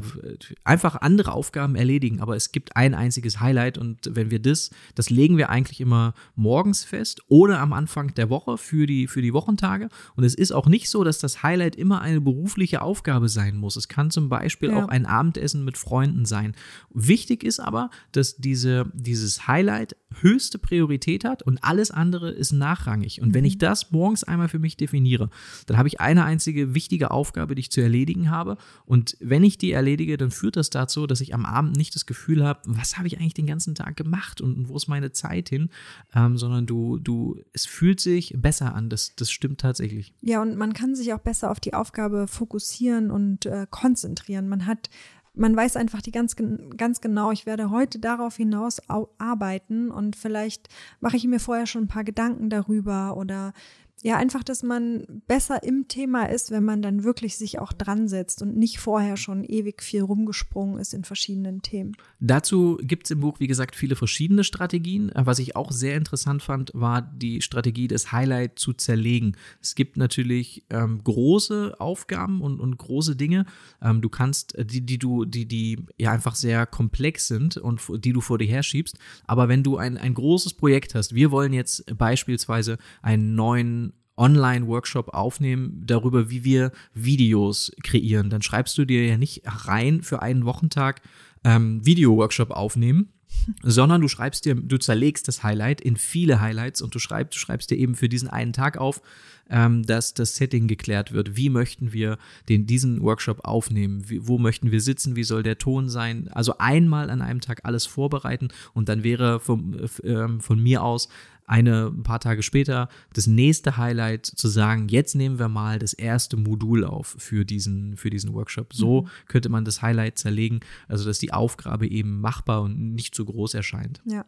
[0.62, 2.20] einfach andere Aufgaben erledigen.
[2.20, 6.12] Aber es gibt ein einziges Highlight und wenn wir das, das legen wir eigentlich immer
[6.34, 9.88] morgens fest oder am Anfang der Woche für die, für die Wochentage.
[10.16, 13.76] Und es ist auch nicht so, dass das Highlight immer eine berufliche Aufgabe sein muss.
[13.76, 14.84] Es kann zum Beispiel Ja.
[14.84, 16.54] auch ein Abendessen mit Freunden sein.
[16.92, 23.20] Wichtig ist aber, dass diese, dieses Highlight höchste Priorität hat und alles andere ist nachrangig.
[23.20, 25.30] Und wenn ich das morgens einmal für mich definiere,
[25.66, 28.56] dann habe ich eine einzige wichtige Aufgabe, die ich zu erledigen habe.
[28.84, 32.06] Und wenn ich die erledige, dann führt das dazu, dass ich am Abend nicht das
[32.06, 35.48] Gefühl habe, was habe ich eigentlich den ganzen Tag gemacht und wo ist meine Zeit
[35.48, 35.70] hin,
[36.14, 38.88] ähm, sondern du, du, es fühlt sich besser an.
[38.88, 40.14] Das, das stimmt tatsächlich.
[40.20, 44.48] Ja, und man kann sich auch besser auf die Aufgabe fokussieren und äh, konzentrieren.
[44.48, 44.90] Man hat,
[45.36, 46.34] man weiß einfach die ganz,
[46.76, 50.68] ganz genau, ich werde heute darauf hinaus au- arbeiten und vielleicht
[51.00, 53.52] mache ich mir vorher schon ein paar Gedanken darüber oder
[54.02, 58.08] ja, einfach, dass man besser im Thema ist, wenn man dann wirklich sich auch dran
[58.08, 61.96] setzt und nicht vorher schon ewig viel rumgesprungen ist in verschiedenen Themen.
[62.20, 65.10] Dazu gibt es im Buch, wie gesagt, viele verschiedene Strategien.
[65.14, 69.36] Was ich auch sehr interessant fand, war die Strategie, das Highlight zu zerlegen.
[69.62, 73.46] Es gibt natürlich ähm, große Aufgaben und, und große Dinge.
[73.80, 77.80] Ähm, du kannst, äh, die, die du, die, die ja einfach sehr komplex sind und
[78.04, 78.98] die du vor dir herschiebst.
[79.26, 85.08] Aber wenn du ein, ein großes Projekt hast, wir wollen jetzt beispielsweise einen neuen Online-Workshop
[85.10, 90.44] aufnehmen darüber, wie wir Videos kreieren, dann schreibst du dir ja nicht rein für einen
[90.44, 91.02] Wochentag
[91.44, 93.10] ähm, Video-Workshop aufnehmen,
[93.62, 97.38] sondern du schreibst dir, du zerlegst das Highlight in viele Highlights und du schreibst, du
[97.38, 99.02] schreibst dir eben für diesen einen Tag auf,
[99.48, 101.36] ähm, dass das Setting geklärt wird.
[101.36, 104.08] Wie möchten wir den, diesen Workshop aufnehmen?
[104.08, 105.16] Wie, wo möchten wir sitzen?
[105.16, 106.28] Wie soll der Ton sein?
[106.32, 110.82] Also einmal an einem Tag alles vorbereiten und dann wäre vom, äh, ähm, von mir
[110.82, 111.08] aus
[111.46, 115.92] eine ein paar Tage später das nächste Highlight zu sagen, jetzt nehmen wir mal das
[115.92, 118.74] erste Modul auf für diesen, für diesen Workshop.
[118.74, 123.24] So könnte man das Highlight zerlegen, also dass die Aufgabe eben machbar und nicht zu
[123.24, 124.02] groß erscheint.
[124.04, 124.24] Ja.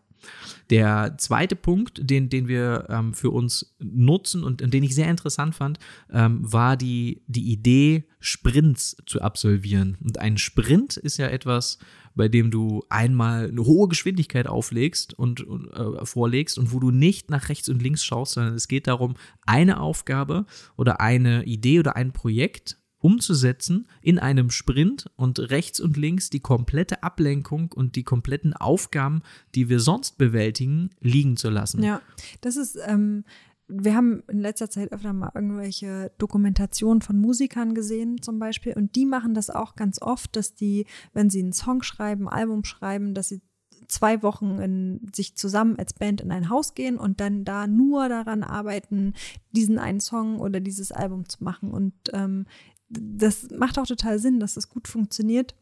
[0.71, 5.09] Der zweite Punkt, den, den wir ähm, für uns nutzen und, und den ich sehr
[5.09, 5.79] interessant fand,
[6.13, 9.97] ähm, war die, die Idee, Sprints zu absolvieren.
[10.01, 11.79] Und ein Sprint ist ja etwas,
[12.19, 16.91] bei dem du einmal eine hohe Geschwindigkeit auflegst und, und äh, vorlegst und wo du
[16.91, 19.15] nicht nach rechts und links schaust, sondern es geht darum,
[19.47, 20.45] eine Aufgabe
[20.77, 26.41] oder eine Idee oder ein Projekt umzusetzen in einem Sprint und rechts und links die
[26.41, 29.23] komplette Ablenkung und die kompletten Aufgaben,
[29.55, 31.83] die wir sonst bewältigen, liegen zu lassen.
[31.83, 32.03] Ja,
[32.41, 33.25] das ist ähm,
[33.69, 38.97] wir haben in letzter Zeit öfter mal irgendwelche Dokumentationen von Musikern gesehen, zum Beispiel, und
[38.97, 42.65] die machen das auch ganz oft, dass die, wenn sie einen Song schreiben, ein Album
[42.65, 43.43] schreiben, dass sie
[43.87, 48.09] zwei Wochen in, sich zusammen als Band in ein Haus gehen und dann da nur
[48.09, 49.15] daran arbeiten,
[49.53, 51.71] diesen einen Song oder dieses Album zu machen.
[51.71, 52.47] Und ähm,
[52.89, 55.55] das macht auch total Sinn, dass das gut funktioniert,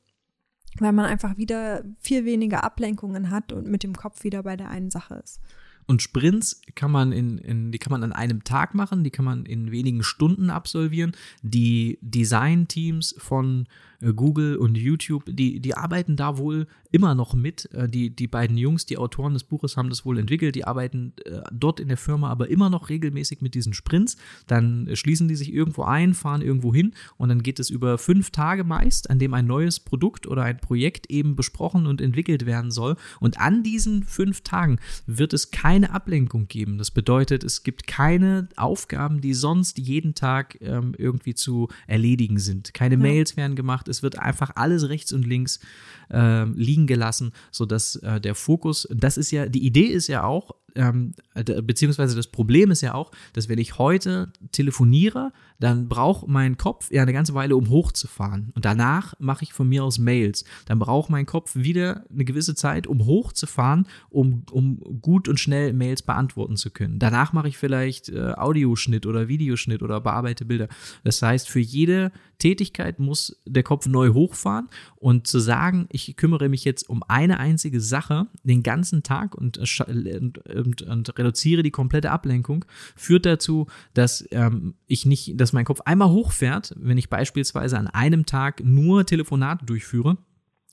[0.79, 4.71] weil man einfach wieder viel weniger Ablenkungen hat und mit dem Kopf wieder bei der
[4.71, 5.41] einen Sache ist.
[5.87, 9.25] Und Sprints kann man in, in, die kann man an einem Tag machen, die kann
[9.25, 11.13] man in wenigen Stunden absolvieren.
[11.43, 13.69] Die Design-Teams von
[14.01, 17.73] Google und YouTube, die, die arbeiten da wohl immer noch mit.
[17.73, 20.55] Äh, die, die beiden Jungs, die Autoren des Buches, haben das wohl entwickelt.
[20.55, 24.17] Die arbeiten äh, dort in der Firma aber immer noch regelmäßig mit diesen Sprints.
[24.47, 28.31] Dann schließen die sich irgendwo ein, fahren irgendwo hin und dann geht es über fünf
[28.31, 32.71] Tage meist, an dem ein neues Produkt oder ein Projekt eben besprochen und entwickelt werden
[32.71, 32.97] soll.
[33.21, 36.79] Und an diesen fünf Tagen wird es keine Ablenkung geben.
[36.79, 42.75] Das bedeutet, es gibt keine Aufgaben, die sonst jeden Tag ähm, irgendwie zu erledigen sind.
[42.75, 43.01] Keine ja.
[43.01, 45.61] Mails werden gemacht, es wird einfach alles rechts und links
[46.11, 50.53] äh, liegen gelassen, sodass äh, der Fokus, das ist ja, die Idee ist ja auch,
[50.77, 56.57] ähm, beziehungsweise das Problem ist ja auch, dass wenn ich heute telefoniere, dann braucht mein
[56.57, 58.53] Kopf ja eine ganze Weile, um hochzufahren.
[58.55, 60.45] Und danach mache ich von mir aus Mails.
[60.67, 65.73] Dann braucht mein Kopf wieder eine gewisse Zeit, um hochzufahren, um, um gut und schnell
[65.73, 66.99] Mails beantworten zu können.
[66.99, 70.69] Danach mache ich vielleicht äh, Audioschnitt oder Videoschnitt oder bearbeite Bilder.
[71.05, 76.49] Das heißt, für jede Tätigkeit muss der Kopf neu hochfahren und zu sagen, ich kümmere
[76.49, 81.71] mich jetzt um eine einzige Sache den ganzen Tag und, äh, und, und, reduziere die
[81.71, 87.09] komplette Ablenkung, führt dazu, dass ähm, ich nicht, dass mein Kopf einmal hochfährt, wenn ich
[87.09, 90.19] beispielsweise an einem Tag nur Telefonate durchführe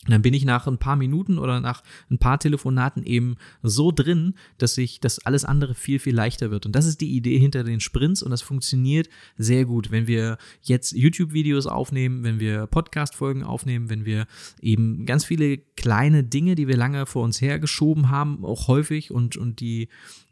[0.08, 4.36] dann bin ich nach ein paar Minuten oder nach ein paar Telefonaten eben so drin,
[4.58, 6.66] dass sich das alles andere viel, viel leichter wird.
[6.66, 9.92] Und das ist die Idee hinter den Sprints und das funktioniert sehr gut.
[9.92, 14.28] Wenn wir jetzt YouTube-Videos aufnehmen, wenn wir Podcast-Folgen aufnehmen, wenn wir
[14.62, 19.38] eben ganz viele kleine Dinge, die wir lange vor uns hergeschoben haben, auch häufig und,
[19.38, 19.88] und die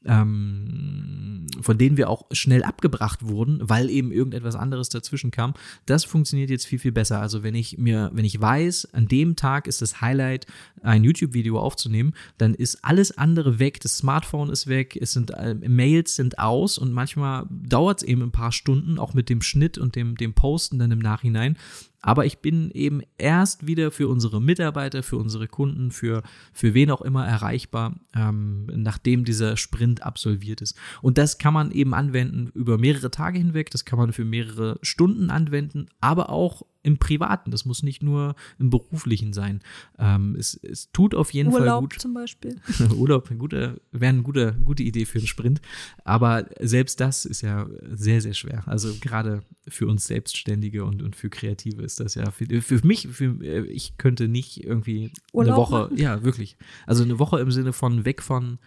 [0.05, 5.53] ähm, von denen wir auch schnell abgebracht wurden, weil eben irgendetwas anderes dazwischen kam.
[5.85, 7.21] Das funktioniert jetzt viel, viel besser.
[7.21, 10.47] Also wenn ich mir, wenn ich weiß, an dem Tag ist das Highlight,
[10.81, 13.79] ein YouTube-Video aufzunehmen, dann ist alles andere weg.
[13.81, 18.23] Das Smartphone ist weg, es sind äh, Mails sind aus und manchmal dauert es eben
[18.23, 21.57] ein paar Stunden, auch mit dem Schnitt und dem, dem Posten dann im Nachhinein.
[22.01, 26.89] Aber ich bin eben erst wieder für unsere Mitarbeiter, für unsere Kunden, für, für wen
[26.89, 30.75] auch immer erreichbar, ähm, nachdem dieser Sprint absolviert ist.
[31.01, 34.79] Und das kann man eben anwenden über mehrere Tage hinweg, das kann man für mehrere
[34.81, 37.51] Stunden anwenden, aber auch im Privaten.
[37.51, 39.61] Das muss nicht nur im Beruflichen sein.
[39.97, 42.01] Ähm, es, es tut auf jeden Urlaub Fall gut.
[42.01, 42.59] zum Beispiel.
[42.95, 45.61] Urlaub wäre eine gute, gute Idee für einen Sprint.
[46.03, 48.63] Aber selbst das ist ja sehr, sehr schwer.
[48.67, 53.07] Also gerade für uns Selbstständige und, und für Kreative ist das ja für, für mich,
[53.07, 55.97] für, äh, ich könnte nicht irgendwie Urlaub eine Woche, machen?
[55.97, 56.57] ja, wirklich.
[56.87, 58.59] Also eine Woche im Sinne von weg von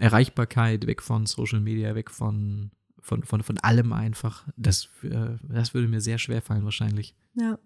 [0.00, 2.70] Erreichbarkeit, weg von Social Media, weg von
[3.04, 4.44] von, von, von allem einfach.
[4.56, 7.14] Das, äh, das würde mir sehr schwer fallen wahrscheinlich.
[7.34, 7.58] Ja.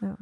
[0.00, 0.16] ja.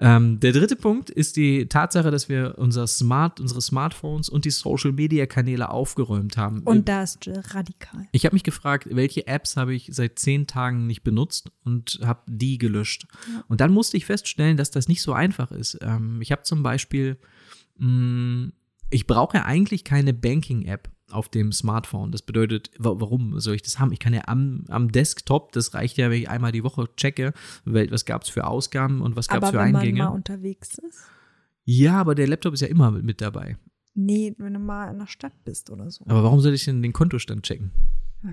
[0.00, 4.52] Ähm, der dritte Punkt ist die Tatsache, dass wir unser Smart, unsere Smartphones und die
[4.52, 6.62] Social Media Kanäle aufgeräumt haben.
[6.62, 8.06] Und das ist radikal.
[8.12, 12.20] Ich habe mich gefragt, welche Apps habe ich seit zehn Tagen nicht benutzt und habe
[12.28, 13.08] die gelöscht.
[13.34, 13.44] Ja.
[13.48, 15.76] Und dann musste ich feststellen, dass das nicht so einfach ist.
[15.82, 17.18] Ähm, ich habe zum Beispiel,
[17.78, 18.52] mh, mm,
[18.90, 22.12] ich brauche ja eigentlich keine Banking-App auf dem Smartphone.
[22.12, 23.92] Das bedeutet, warum soll ich das haben?
[23.92, 27.32] Ich kann ja am, am Desktop, das reicht ja, wenn ich einmal die Woche checke,
[27.64, 29.78] was gab es für Ausgaben und was gab es für Eingänge.
[29.78, 30.98] Aber wenn man mal unterwegs ist?
[31.64, 33.56] Ja, aber der Laptop ist ja immer mit, mit dabei.
[33.94, 36.04] Nee, wenn du mal in der Stadt bist oder so.
[36.06, 37.72] Aber warum soll ich denn den Kontostand checken?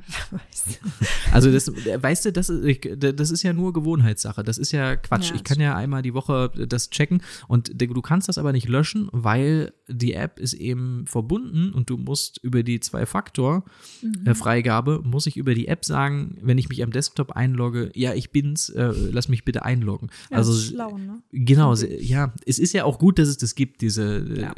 [1.32, 4.44] Also das, weißt du, das ist, das ist ja nur Gewohnheitssache.
[4.44, 5.30] Das ist ja Quatsch.
[5.30, 8.70] Ja, ich kann ja einmal die Woche das checken und du kannst das aber nicht
[8.70, 15.10] löschen, weil die App ist eben verbunden und du musst über die Zwei-Faktor-Freigabe, mhm.
[15.10, 18.70] muss ich über die App sagen, wenn ich mich am Desktop einlogge, ja, ich bin's,
[18.70, 20.10] äh, lass mich bitte einloggen.
[20.32, 21.22] Ja, also schlau, ne?
[21.32, 24.56] Genau, ja, es ist ja auch gut, dass es das gibt, diese, ja.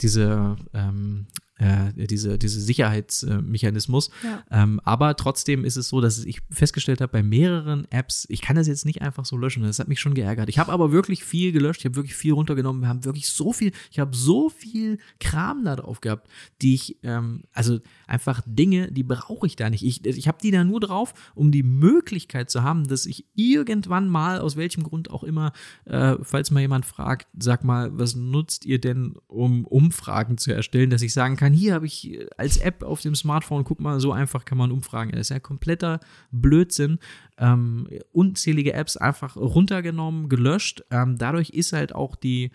[0.00, 1.28] diese ähm,
[1.58, 4.10] äh, diese, diese Sicherheitsmechanismus.
[4.22, 4.44] Ja.
[4.50, 8.56] Ähm, aber trotzdem ist es so, dass ich festgestellt habe, bei mehreren Apps, ich kann
[8.56, 9.62] das jetzt nicht einfach so löschen.
[9.62, 10.48] Das hat mich schon geärgert.
[10.48, 12.82] Ich habe aber wirklich viel gelöscht, ich habe wirklich viel runtergenommen.
[12.82, 16.28] Wir haben wirklich so viel, ich habe so viel Kram da drauf gehabt,
[16.62, 19.84] die ich, ähm, also einfach Dinge, die brauche ich da nicht.
[19.84, 24.08] Ich, ich habe die da nur drauf, um die Möglichkeit zu haben, dass ich irgendwann
[24.08, 25.52] mal, aus welchem Grund auch immer,
[25.84, 30.90] äh, falls mal jemand fragt, sag mal, was nutzt ihr denn, um Umfragen zu erstellen,
[30.90, 33.80] dass ich sagen kann, kann, hier habe ich äh, als App auf dem Smartphone, guck
[33.80, 35.12] mal, so einfach kann man umfragen.
[35.12, 36.98] Das ist ja kompletter Blödsinn.
[37.38, 40.84] Ähm, unzählige Apps einfach runtergenommen, gelöscht.
[40.90, 42.50] Ähm, dadurch ist halt auch die,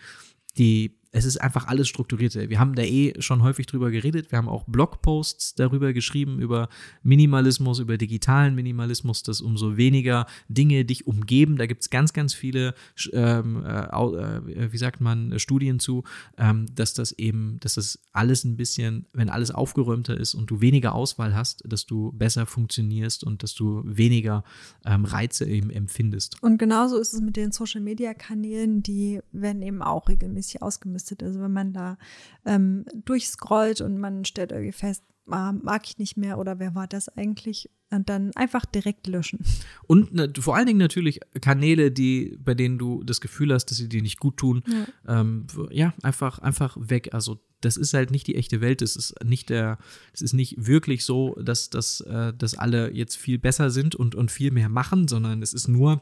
[0.58, 2.34] die es ist einfach alles strukturiert.
[2.34, 4.32] Wir haben da eh schon häufig drüber geredet.
[4.32, 6.70] Wir haben auch Blogposts darüber geschrieben, über
[7.04, 11.58] Minimalismus, über digitalen Minimalismus, dass umso weniger Dinge dich umgeben.
[11.58, 12.74] Da gibt es ganz, ganz viele,
[13.12, 16.04] ähm, äh, äh, wie sagt man, Studien zu,
[16.40, 20.62] ähm, dass das eben, dass das alles ein bisschen, wenn alles aufgeräumter ist und du
[20.62, 24.44] weniger Auswahl hast, dass du besser funktionierst und dass du weniger
[24.84, 26.42] ähm, Reize eben empfindest.
[26.42, 31.24] Und genauso ist es mit den Social-Media-Kanälen, die werden eben auch regelmäßig ausgemistet aufgelistet.
[31.24, 31.98] Also wenn man da
[32.46, 36.88] ähm, durchscrollt und man stellt irgendwie fest, ah, mag ich nicht mehr oder wer war
[36.88, 37.70] das eigentlich?
[37.90, 39.40] Und dann einfach direkt löschen.
[39.86, 43.78] Und ne, vor allen Dingen natürlich Kanäle, die, bei denen du das Gefühl hast, dass
[43.78, 44.64] sie dir nicht gut tun.
[44.68, 47.14] Ja, ähm, ja einfach, einfach weg.
[47.14, 48.82] Also das ist halt nicht die echte Welt.
[48.82, 49.78] Es ist nicht der,
[50.12, 54.16] es ist nicht wirklich so, dass, dass, äh, dass alle jetzt viel besser sind und,
[54.16, 56.02] und viel mehr machen, sondern es ist nur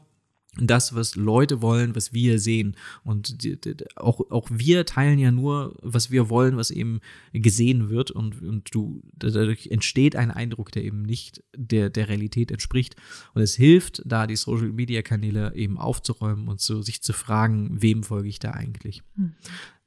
[0.60, 2.76] das, was Leute wollen, was wir sehen.
[3.04, 7.00] Und die, die, auch, auch wir teilen ja nur, was wir wollen, was eben
[7.32, 8.10] gesehen wird.
[8.10, 12.96] Und, und du, dadurch entsteht ein Eindruck, der eben nicht der, der Realität entspricht.
[13.32, 17.80] Und es hilft, da die Social Media Kanäle eben aufzuräumen und so, sich zu fragen,
[17.80, 19.02] wem folge ich da eigentlich.
[19.16, 19.32] Hm.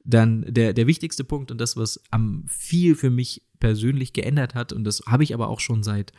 [0.04, 4.72] Dann der, der wichtigste Punkt und das, was am viel für mich persönlich geändert hat,
[4.72, 6.12] und das habe ich aber auch schon seit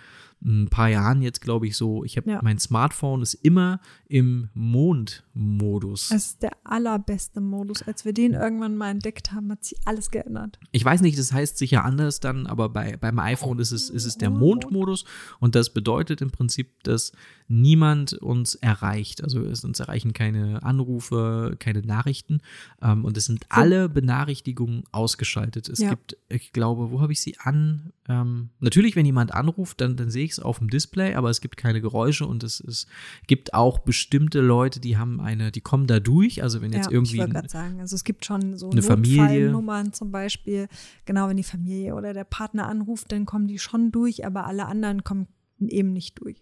[0.44, 2.40] ein paar Jahren jetzt, glaube ich, so, ich habe ja.
[2.44, 6.10] mein Smartphone ist immer im Mondmodus.
[6.10, 7.82] Das ist der allerbeste Modus.
[7.82, 10.60] Als wir den irgendwann mal entdeckt haben, hat sich alles geändert.
[10.72, 14.06] Ich weiß nicht, das heißt sicher anders dann, aber bei, beim iPhone ist es, ist
[14.06, 15.06] es der Mondmodus
[15.40, 17.14] und das bedeutet im Prinzip, dass
[17.48, 19.24] niemand uns erreicht.
[19.24, 22.42] Also es uns erreichen keine Anrufe, keine Nachrichten
[22.82, 25.70] ähm, und es sind alle Benachrichtigungen ausgeschaltet.
[25.70, 25.90] Es ja.
[25.90, 27.94] gibt, ich glaube, wo habe ich sie an?
[28.10, 31.42] Ähm, natürlich, wenn jemand anruft, dann, dann sehe ich es auf dem Display, aber es
[31.42, 32.88] gibt keine Geräusche und es, es
[33.28, 36.44] gibt auch bestimmte Leute, die haben eine, die kommen da durch.
[36.44, 37.16] Also wenn jetzt ja, irgendwie.
[37.16, 40.68] Ich wollte gerade sagen, also es gibt schon so eine Notfallnummern zum Beispiel.
[41.06, 44.66] Genau, wenn die Familie oder der Partner anruft, dann kommen die schon durch, aber alle
[44.66, 45.28] anderen kommen
[45.60, 46.42] eben nicht durch.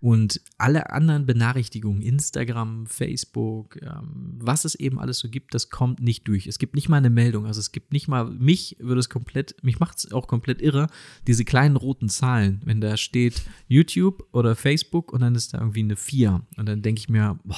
[0.00, 6.00] Und alle anderen Benachrichtigungen, Instagram, Facebook, ähm, was es eben alles so gibt, das kommt
[6.00, 6.46] nicht durch.
[6.46, 7.44] Es gibt nicht mal eine Meldung.
[7.44, 10.86] Also es gibt nicht mal, mich würde es komplett, mich macht es auch komplett irre,
[11.26, 15.80] diese kleinen roten Zahlen, wenn da steht YouTube oder Facebook und dann ist da irgendwie
[15.80, 16.40] eine 4.
[16.56, 17.56] Und dann denke ich mir, boah,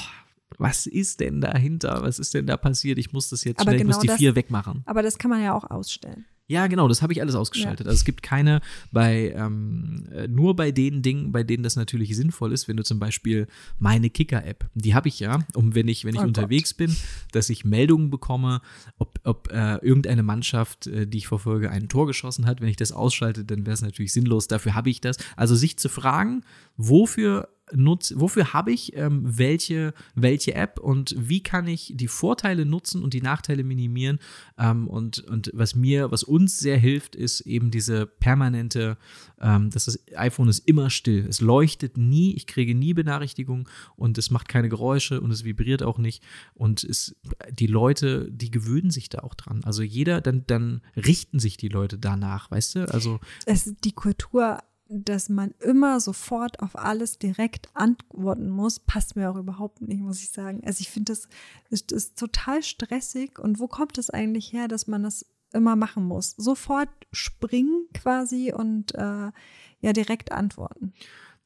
[0.58, 2.02] was ist denn dahinter?
[2.02, 2.98] Was ist denn da passiert?
[2.98, 4.82] Ich muss das jetzt aber schnell, genau ich muss die das, 4 wegmachen.
[4.86, 6.24] Aber das kann man ja auch ausstellen.
[6.48, 7.86] Ja, genau, das habe ich alles ausgeschaltet.
[7.86, 7.90] Ja.
[7.90, 12.14] Also es gibt keine bei, ähm, äh, nur bei den Dingen, bei denen das natürlich
[12.16, 13.46] sinnvoll ist, wenn du zum Beispiel
[13.78, 16.88] meine Kicker-App, die habe ich ja, um wenn ich, wenn ich oh unterwegs Gott.
[16.88, 16.96] bin,
[17.32, 18.60] dass ich Meldungen bekomme,
[18.98, 22.60] ob, ob äh, irgendeine Mannschaft, äh, die ich verfolge, ein Tor geschossen hat.
[22.60, 24.48] Wenn ich das ausschalte, dann wäre es natürlich sinnlos.
[24.48, 25.16] Dafür habe ich das.
[25.36, 26.44] Also sich zu fragen,
[26.76, 32.64] wofür nutze, wofür habe ich ähm, welche, welche App und wie kann ich die Vorteile
[32.64, 34.18] nutzen und die Nachteile minimieren.
[34.58, 38.96] Ähm, und, und was mir, was uns sehr hilft, ist eben diese permanente,
[39.40, 41.26] ähm, dass das iPhone ist immer still.
[41.28, 45.82] Es leuchtet nie, ich kriege nie Benachrichtigungen und es macht keine Geräusche und es vibriert
[45.82, 46.22] auch nicht.
[46.54, 47.16] Und es,
[47.50, 49.62] die Leute, die gewöhnen sich da auch dran.
[49.64, 52.92] Also jeder, dann, dann richten sich die Leute danach, weißt du?
[52.92, 54.58] Also es, die Kultur
[54.92, 60.22] dass man immer sofort auf alles direkt antworten muss, passt mir auch überhaupt nicht, muss
[60.22, 60.62] ich sagen.
[60.64, 61.28] Also ich finde, das
[61.70, 63.38] ist, ist total stressig.
[63.38, 66.30] Und wo kommt es eigentlich her, dass man das immer machen muss?
[66.36, 69.32] Sofort springen quasi und äh,
[69.80, 70.92] ja direkt antworten.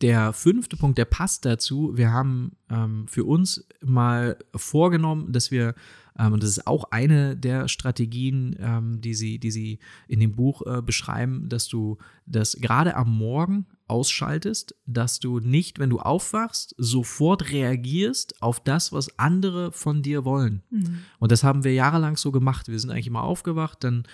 [0.03, 1.93] Der fünfte Punkt, der passt dazu.
[1.97, 5.75] Wir haben ähm, für uns mal vorgenommen, dass wir
[6.19, 9.79] ähm, und das ist auch eine der Strategien, ähm, die, sie, die sie
[10.09, 15.79] in dem Buch äh, beschreiben, dass du das gerade am Morgen ausschaltest, dass du nicht,
[15.79, 20.63] wenn du aufwachst, sofort reagierst auf das, was andere von dir wollen.
[20.71, 21.01] Mhm.
[21.19, 22.69] Und das haben wir jahrelang so gemacht.
[22.69, 24.05] Wir sind eigentlich immer aufgewacht, dann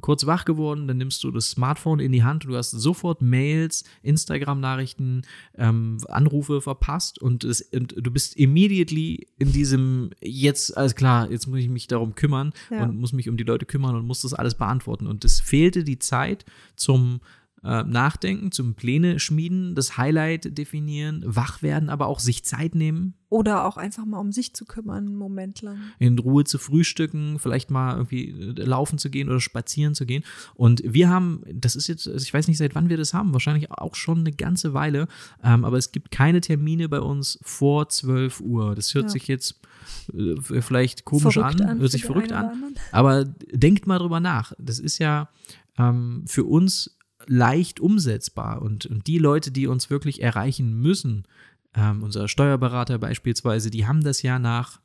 [0.00, 3.84] kurz wach geworden, dann nimmst du das Smartphone in die Hand, du hast sofort Mails,
[4.02, 5.22] Instagram-Nachrichten,
[5.56, 11.48] ähm, Anrufe verpasst und, es, und, du bist immediately in diesem, jetzt, alles klar, jetzt
[11.48, 12.84] muss ich mich darum kümmern ja.
[12.84, 15.08] und muss mich um die Leute kümmern und muss das alles beantworten.
[15.08, 16.44] Und es fehlte die Zeit
[16.76, 17.20] zum
[17.62, 23.14] äh, nachdenken, zum Pläne schmieden, das Highlight definieren, wach werden, aber auch sich Zeit nehmen.
[23.28, 25.78] Oder auch einfach mal um sich zu kümmern, einen Moment lang.
[25.98, 30.24] In Ruhe zu frühstücken, vielleicht mal irgendwie äh, laufen zu gehen oder spazieren zu gehen.
[30.54, 33.70] Und wir haben, das ist jetzt, ich weiß nicht, seit wann wir das haben, wahrscheinlich
[33.70, 35.06] auch schon eine ganze Weile,
[35.44, 38.74] ähm, aber es gibt keine Termine bei uns vor 12 Uhr.
[38.74, 39.10] Das hört ja.
[39.10, 39.60] sich jetzt
[40.14, 42.74] äh, vielleicht komisch an, an, hört sich verrückt an.
[42.90, 44.54] Aber denkt mal drüber nach.
[44.58, 45.28] Das ist ja,
[45.78, 46.96] ähm, für uns
[47.26, 48.62] leicht umsetzbar.
[48.62, 51.24] Und, und die Leute, die uns wirklich erreichen müssen,
[51.74, 54.80] ähm, unser Steuerberater beispielsweise, die haben das ja nach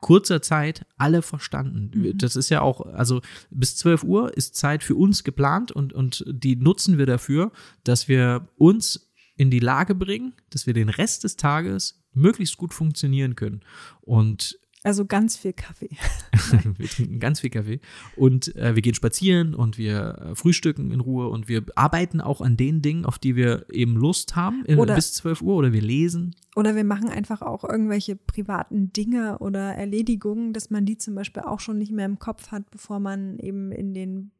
[0.00, 1.90] kurzer Zeit alle verstanden.
[1.94, 2.18] Mhm.
[2.18, 6.24] Das ist ja auch, also bis 12 Uhr ist Zeit für uns geplant und, und
[6.28, 7.52] die nutzen wir dafür,
[7.84, 12.72] dass wir uns in die Lage bringen, dass wir den Rest des Tages möglichst gut
[12.72, 13.60] funktionieren können.
[14.00, 15.90] Und also ganz viel Kaffee.
[16.78, 17.80] wir trinken ganz viel Kaffee
[18.14, 22.40] und äh, wir gehen spazieren und wir äh, frühstücken in Ruhe und wir arbeiten auch
[22.40, 25.72] an den Dingen, auf die wir eben Lust haben, äh, oder, bis 12 Uhr oder
[25.72, 26.36] wir lesen.
[26.54, 31.42] Oder wir machen einfach auch irgendwelche privaten Dinge oder Erledigungen, dass man die zum Beispiel
[31.42, 34.30] auch schon nicht mehr im Kopf hat, bevor man eben in den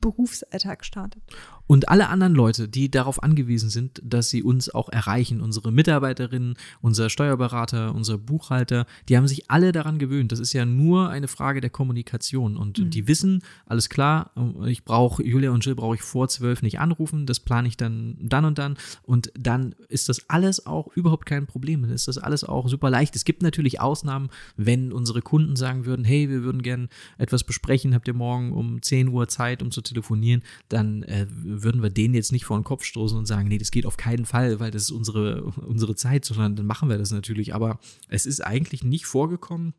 [0.00, 1.22] Berufsalltag startet.
[1.66, 6.54] Und alle anderen Leute, die darauf angewiesen sind, dass sie uns auch erreichen, unsere Mitarbeiterinnen,
[6.80, 10.32] unser Steuerberater, unser Buchhalter, die haben sich alle daran gewöhnt.
[10.32, 12.56] Das ist ja nur eine Frage der Kommunikation.
[12.56, 12.90] Und mhm.
[12.90, 14.32] die wissen, alles klar,
[14.66, 18.16] ich brauche, Julia und Jill brauche ich vor zwölf nicht anrufen, das plane ich dann
[18.20, 18.76] dann und dann.
[19.02, 21.82] Und dann ist das alles auch überhaupt kein Problem.
[21.82, 23.16] Dann ist das alles auch super leicht.
[23.16, 26.88] Es gibt natürlich Ausnahmen, wenn unsere Kunden sagen würden, hey, wir würden gerne
[27.18, 31.26] etwas besprechen, habt ihr morgen um 10 Uhr Zeit, um zu telefonieren, dann äh,
[31.62, 33.96] würden wir denen jetzt nicht vor den Kopf stoßen und sagen, nee, das geht auf
[33.96, 37.54] keinen Fall, weil das ist unsere, unsere Zeit, sondern dann machen wir das natürlich.
[37.54, 39.74] Aber es ist eigentlich nicht vorgekommen,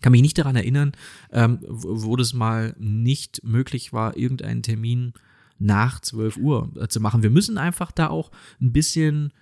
[0.00, 0.92] kann mich nicht daran erinnern,
[1.32, 5.12] ähm, wo das mal nicht möglich war, irgendeinen Termin
[5.58, 7.22] nach 12 Uhr äh, zu machen.
[7.22, 9.32] Wir müssen einfach da auch ein bisschen,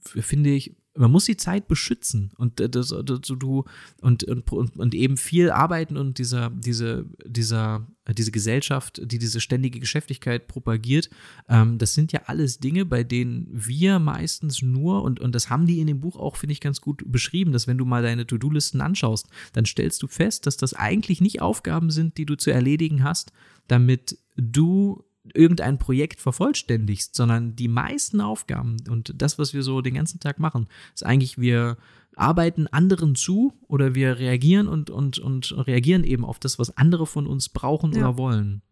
[0.00, 3.64] finde ich, man muss die Zeit beschützen und äh, das, das, du
[4.00, 7.86] und, und, und eben viel arbeiten und dieser, diese, dieser,
[8.16, 11.10] diese Gesellschaft, die diese ständige Geschäftigkeit propagiert,
[11.48, 15.66] ähm, das sind ja alles Dinge, bei denen wir meistens nur, und, und das haben
[15.66, 18.26] die in dem Buch auch, finde ich, ganz gut beschrieben, dass wenn du mal deine
[18.26, 22.50] To-Do-Listen anschaust, dann stellst du fest, dass das eigentlich nicht Aufgaben sind, die du zu
[22.50, 23.32] erledigen hast,
[23.68, 25.04] damit du
[25.34, 30.38] irgendein Projekt vervollständigst, sondern die meisten Aufgaben und das, was wir so den ganzen Tag
[30.38, 31.76] machen, ist eigentlich, wir
[32.16, 37.06] arbeiten anderen zu oder wir reagieren und, und, und reagieren eben auf das, was andere
[37.06, 38.00] von uns brauchen ja.
[38.00, 38.62] oder wollen.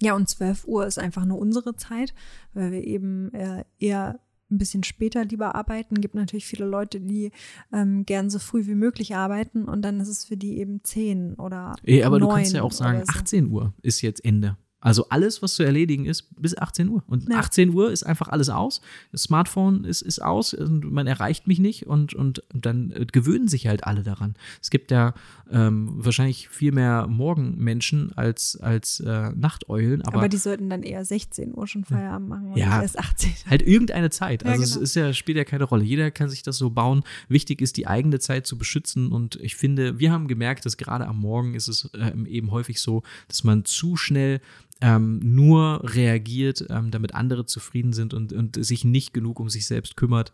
[0.00, 2.14] Ja, und 12 Uhr ist einfach nur unsere Zeit,
[2.54, 6.00] weil wir eben äh, eher ein bisschen später lieber arbeiten.
[6.00, 7.30] Gibt natürlich viele Leute, die
[7.72, 11.34] ähm, gern so früh wie möglich arbeiten und dann ist es für die eben 10
[11.34, 11.74] oder.
[11.84, 13.18] Ja, aber du kannst ja auch sagen, so.
[13.18, 14.56] 18 Uhr ist jetzt Ende.
[14.80, 17.02] Also alles, was zu erledigen ist, bis 18 Uhr.
[17.08, 17.38] Und ja.
[17.38, 18.80] 18 Uhr ist einfach alles aus.
[19.10, 23.66] Das Smartphone ist, ist aus und man erreicht mich nicht und, und dann gewöhnen sich
[23.66, 24.34] halt alle daran.
[24.62, 25.14] Es gibt ja
[25.50, 30.02] ähm, wahrscheinlich viel mehr Morgenmenschen als, als äh, Nachteulen.
[30.02, 33.32] Aber, aber die sollten dann eher 16 Uhr schon Feierabend machen und ja, erst 18.
[33.50, 34.44] Halt irgendeine Zeit.
[34.44, 34.76] Also ja, genau.
[34.76, 35.82] es ist ja, spielt ja keine Rolle.
[35.82, 37.02] Jeder kann sich das so bauen.
[37.28, 39.10] Wichtig ist, die eigene Zeit zu beschützen.
[39.10, 42.80] Und ich finde, wir haben gemerkt, dass gerade am Morgen ist es äh, eben häufig
[42.80, 44.40] so, dass man zu schnell
[44.80, 49.66] ähm, nur reagiert, ähm, damit andere zufrieden sind und, und sich nicht genug um sich
[49.66, 50.32] selbst kümmert.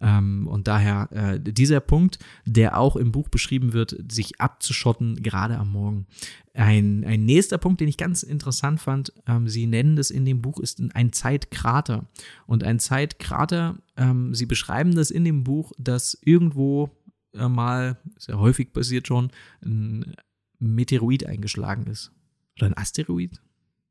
[0.00, 5.58] Ähm, und daher äh, dieser Punkt, der auch im Buch beschrieben wird, sich abzuschotten, gerade
[5.58, 6.06] am Morgen.
[6.54, 10.42] Ein, ein nächster Punkt, den ich ganz interessant fand, ähm, Sie nennen das in dem
[10.42, 12.08] Buch, ist ein Zeitkrater.
[12.46, 16.90] Und ein Zeitkrater, ähm, Sie beschreiben das in dem Buch, dass irgendwo
[17.34, 19.30] äh, mal, sehr häufig passiert schon,
[19.64, 20.14] ein
[20.58, 22.12] Meteoroid eingeschlagen ist.
[22.56, 23.40] Oder ein Asteroid?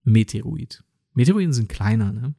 [0.04, 0.84] Meteoroid.
[1.14, 2.34] Meteoroiden sind kleiner, ne?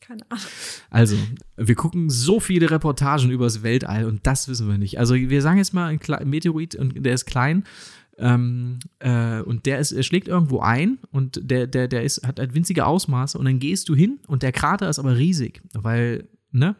[0.00, 0.44] Keine Ahnung.
[0.90, 1.16] Also,
[1.56, 4.98] wir gucken so viele Reportagen übers Weltall und das wissen wir nicht.
[4.98, 7.64] Also, wir sagen jetzt mal ein Meteoroid und der ist klein.
[8.16, 12.40] Ähm, äh, und der ist, er schlägt irgendwo ein und der, der, der ist, hat
[12.40, 16.28] halt winzige Ausmaße und dann gehst du hin und der Krater ist aber riesig, weil,
[16.50, 16.74] ne?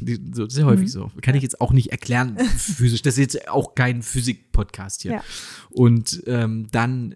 [0.00, 0.92] Das ist ja häufig mhm.
[0.92, 1.10] so.
[1.20, 3.02] Kann ich jetzt auch nicht erklären physisch.
[3.02, 5.12] Das ist jetzt auch kein Physik-Podcast hier.
[5.12, 5.24] Ja.
[5.70, 7.14] Und ähm, dann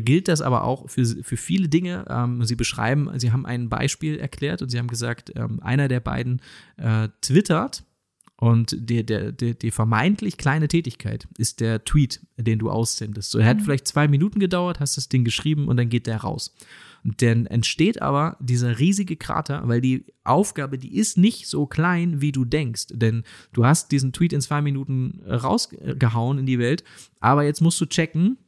[0.00, 2.04] gilt das aber auch für, für viele Dinge.
[2.08, 6.00] Ähm, sie beschreiben, sie haben ein Beispiel erklärt und sie haben gesagt, ähm, einer der
[6.00, 6.40] beiden
[6.76, 7.84] äh, twittert
[8.38, 13.30] und der, der, der, die vermeintlich kleine Tätigkeit ist der Tweet, den du aussendest.
[13.30, 13.62] So, er hat mhm.
[13.62, 16.54] vielleicht zwei Minuten gedauert, hast das Ding geschrieben und dann geht der raus.
[17.02, 22.20] Und dann entsteht aber dieser riesige Krater, weil die Aufgabe, die ist nicht so klein,
[22.20, 22.86] wie du denkst.
[22.90, 23.22] Denn
[23.52, 26.84] du hast diesen Tweet in zwei Minuten rausgehauen in die Welt,
[27.20, 28.38] aber jetzt musst du checken,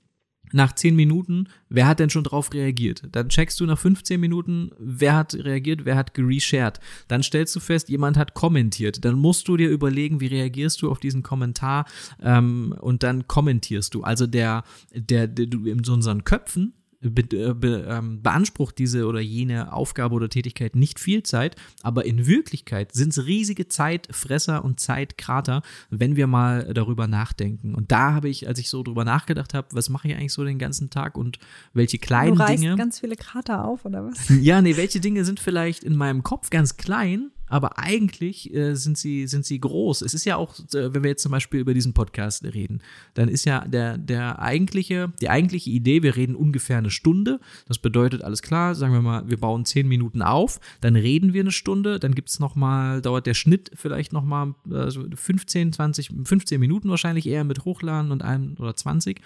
[0.53, 3.03] nach 10 Minuten, wer hat denn schon drauf reagiert?
[3.12, 6.80] Dann checkst du nach 15 Minuten, wer hat reagiert, wer hat gereshared.
[7.09, 9.05] Dann stellst du fest, jemand hat kommentiert.
[9.05, 11.86] Dann musst du dir überlegen, wie reagierst du auf diesen Kommentar
[12.22, 14.03] ähm, und dann kommentierst du.
[14.03, 19.20] Also der, der, der, du in unseren Köpfen be äh, be ähm, beansprucht diese oder
[19.20, 24.80] jene Aufgabe oder Tätigkeit nicht viel Zeit, aber in Wirklichkeit sind es riesige Zeitfresser und
[24.80, 27.74] Zeitkrater, wenn wir mal darüber nachdenken.
[27.74, 30.44] Und da habe ich, als ich so drüber nachgedacht habe, was mache ich eigentlich so
[30.44, 31.38] den ganzen Tag und
[31.72, 32.76] welche kleinen du reißt Dinge.
[32.76, 34.28] ganz viele Krater auf, oder was?
[34.49, 38.99] Ja, nee, welche Dinge sind vielleicht in meinem Kopf ganz klein, aber eigentlich äh, sind,
[38.99, 40.03] sie, sind sie groß.
[40.03, 42.80] Es ist ja auch, äh, wenn wir jetzt zum Beispiel über diesen Podcast reden,
[43.14, 47.40] dann ist ja der, der eigentliche, die eigentliche Idee, wir reden ungefähr eine Stunde.
[47.66, 51.40] Das bedeutet, alles klar, sagen wir mal, wir bauen zehn Minuten auf, dann reden wir
[51.40, 56.61] eine Stunde, dann gibt es nochmal, dauert der Schnitt vielleicht nochmal also 15, 20, 15
[56.61, 59.20] Minuten wahrscheinlich eher mit Hochladen und einem oder 20.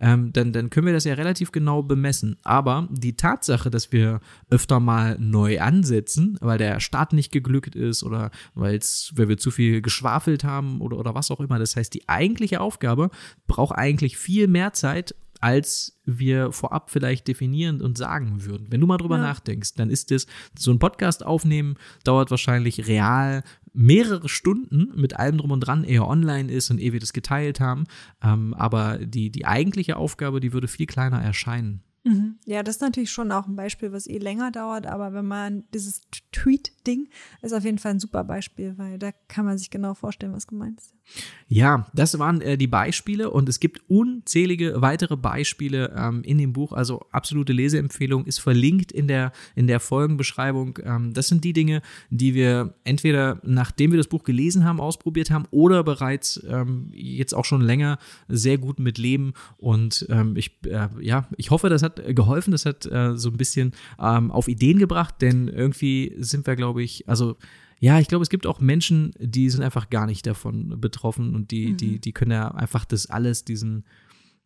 [0.00, 2.36] Ähm, dann, dann können wir das ja relativ genau bemessen.
[2.42, 4.20] Aber die Tatsache, dass wir
[4.50, 9.50] öfter mal neu ansetzen, weil der Start nicht geglückt ist oder weil's, weil wir zu
[9.50, 11.58] viel geschwafelt haben oder, oder was auch immer.
[11.58, 13.10] Das heißt, die eigentliche Aufgabe
[13.46, 18.68] braucht eigentlich viel mehr Zeit, als wir vorab vielleicht definieren und sagen würden.
[18.70, 19.22] Wenn du mal drüber Ja.
[19.22, 20.26] nachdenkst, dann ist es,
[20.58, 23.42] so ein Podcast aufnehmen dauert wahrscheinlich real
[23.72, 27.12] mehrere Stunden mit allem drum und dran, ehe er online ist und ehe wir das
[27.12, 27.84] geteilt haben.
[28.22, 31.82] Ähm, aber die, die eigentliche Aufgabe, die würde viel kleiner erscheinen.
[32.06, 32.38] Mhm.
[32.44, 35.64] Ja, das ist natürlich schon auch ein Beispiel, was eh länger dauert, aber wenn man
[35.74, 37.08] dieses Tweet-Ding
[37.42, 40.46] ist auf jeden Fall ein super Beispiel, weil da kann man sich genau vorstellen, was
[40.46, 40.95] gemeint ist.
[41.48, 46.52] Ja, das waren äh, die Beispiele und es gibt unzählige weitere Beispiele ähm, in dem
[46.52, 46.72] Buch.
[46.72, 50.80] Also absolute Leseempfehlung ist verlinkt in der, in der Folgenbeschreibung.
[50.82, 55.30] Ähm, das sind die Dinge, die wir entweder nachdem wir das Buch gelesen haben, ausprobiert
[55.30, 59.32] haben oder bereits ähm, jetzt auch schon länger sehr gut mit leben.
[59.56, 63.36] Und ähm, ich, äh, ja, ich hoffe, das hat geholfen, das hat äh, so ein
[63.36, 67.36] bisschen ähm, auf Ideen gebracht, denn irgendwie sind wir, glaube ich, also
[67.78, 71.50] ja, ich glaube, es gibt auch Menschen, die sind einfach gar nicht davon betroffen und
[71.50, 73.84] die, die, die können ja einfach das alles, diesen,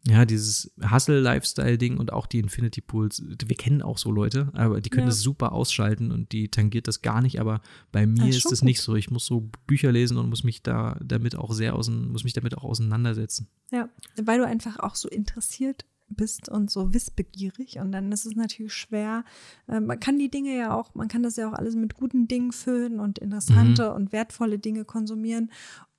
[0.06, 4.88] ja, dieses Hustle-Lifestyle-Ding und auch die Infinity Pools, wir kennen auch so Leute, aber die
[4.90, 5.10] können Ja.
[5.10, 7.60] das super ausschalten und die tangiert das gar nicht, aber
[7.92, 8.94] bei mir Ah, ist schon es nicht so.
[8.96, 12.32] Ich muss so Bücher lesen und muss mich da damit auch sehr außen, muss mich
[12.32, 13.48] damit auch auseinandersetzen.
[13.70, 13.88] Ja,
[14.22, 18.74] weil du einfach auch so interessiert bist und so wissbegierig und dann ist es natürlich
[18.74, 19.24] schwer.
[19.68, 22.28] Äh, man kann die Dinge ja auch, man kann das ja auch alles mit guten
[22.28, 25.50] Dingen füllen und interessante und wertvolle Dinge konsumieren.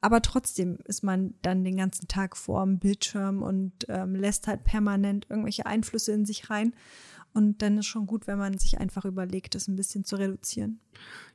[0.01, 4.63] Aber trotzdem ist man dann den ganzen Tag vor dem Bildschirm und ähm, lässt halt
[4.63, 6.73] permanent irgendwelche Einflüsse in sich rein.
[7.33, 10.79] Und dann ist schon gut, wenn man sich einfach überlegt, das ein bisschen zu reduzieren.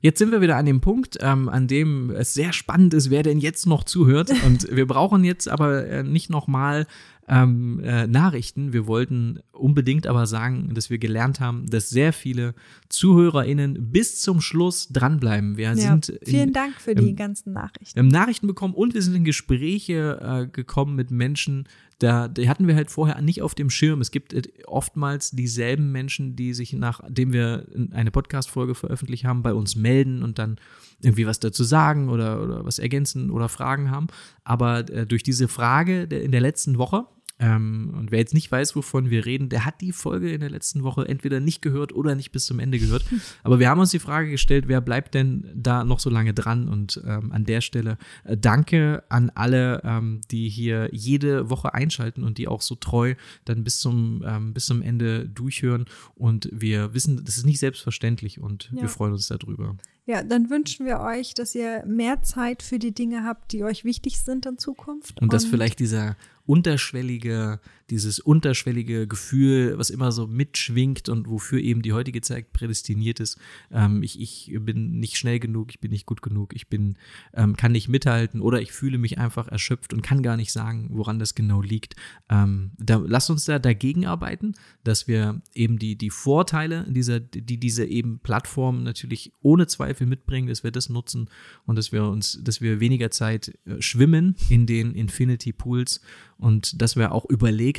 [0.00, 3.22] Jetzt sind wir wieder an dem Punkt, ähm, an dem es sehr spannend ist, wer
[3.22, 4.30] denn jetzt noch zuhört.
[4.44, 6.86] Und wir brauchen jetzt aber äh, nicht nochmal
[7.28, 8.72] ähm, äh, Nachrichten.
[8.72, 12.54] Wir wollten unbedingt aber sagen, dass wir gelernt haben, dass sehr viele
[12.88, 15.56] ZuhörerInnen bis zum Schluss dranbleiben.
[15.56, 17.94] Wir Ja, sind vielen in, Dank für die ähm, ganzen Nachrichten.
[17.94, 21.68] wir haben Nachrichten bekommen und wir sind in Gespräche äh, gekommen mit Menschen,
[21.98, 24.00] da die hatten wir halt vorher nicht auf dem Schirm.
[24.00, 29.54] Es gibt äh, oftmals dieselben Menschen, die sich nachdem wir eine Podcast-Folge veröffentlicht haben, bei
[29.54, 30.58] uns melden und dann
[31.02, 34.06] irgendwie was dazu sagen oder, oder was ergänzen oder Fragen haben.
[34.44, 37.06] Aber äh, durch diese Frage der, in der letzten Woche,
[37.39, 40.49] ähm, und wer jetzt nicht weiß, wovon wir reden, der hat die Folge in der
[40.49, 43.05] letzten Woche entweder nicht gehört oder nicht bis zum Ende gehört.
[43.43, 46.68] Aber wir haben uns die Frage gestellt, wer bleibt denn da noch so lange dran?
[46.68, 52.24] Und ähm, an der Stelle äh, danke an alle, ähm, die hier jede Woche einschalten
[52.24, 53.14] und die auch so treu
[53.45, 55.84] dann bis zum, ähm, bis zum Ende durchhören.
[56.14, 58.82] Und wir wissen, das ist nicht selbstverständlich und Ja.
[58.82, 59.76] wir freuen uns darüber.
[60.07, 63.84] Ja, dann wünschen wir euch, dass ihr mehr Zeit für die Dinge habt, die euch
[63.84, 65.20] wichtig sind in Zukunft.
[65.20, 66.16] Und dass vielleicht dieser
[66.47, 67.61] unterschwellige,
[67.91, 73.39] dieses unterschwellige Gefühl, was immer so mitschwingt und wofür eben die heutige Zeit prädestiniert ist.
[73.70, 76.97] Ähm, ich, ich bin nicht schnell genug, ich bin nicht gut genug, ich bin,
[77.32, 80.89] ähm, kann nicht mithalten oder ich fühle mich einfach erschöpft und kann gar nicht sagen,
[80.91, 81.95] woran das genau liegt.
[82.28, 87.59] Ähm, da, lasst uns da dagegen arbeiten, dass wir eben die, die Vorteile dieser, die
[87.59, 91.30] diese eben Plattform natürlich ohne Zweifel mitbringen, dass wir das nutzen
[91.66, 96.01] und dass wir uns, dass wir weniger Zeit äh, schwimmen in den Infinity Pools
[96.39, 97.75] und dass wir auch überlegter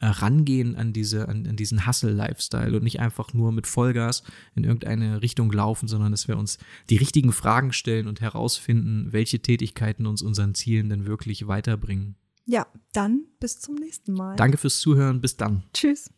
[0.00, 4.22] äh, rangehen an diese, an, an diesen Hustle-Lifestyle und nicht einfach nur mit Vollgas
[4.54, 6.58] in irgendeine Richtung laufen, sondern dass wir uns
[6.90, 12.16] die richtigen Fragen stellen und herausfinden, welche Tätigkeiten uns unseren Zielen denn wirklich weiterbringen.
[12.44, 14.36] Ja, dann bis zum nächsten Mal.
[14.36, 15.64] Danke fürs Zuhören, bis dann.
[15.72, 16.10] Tschüss.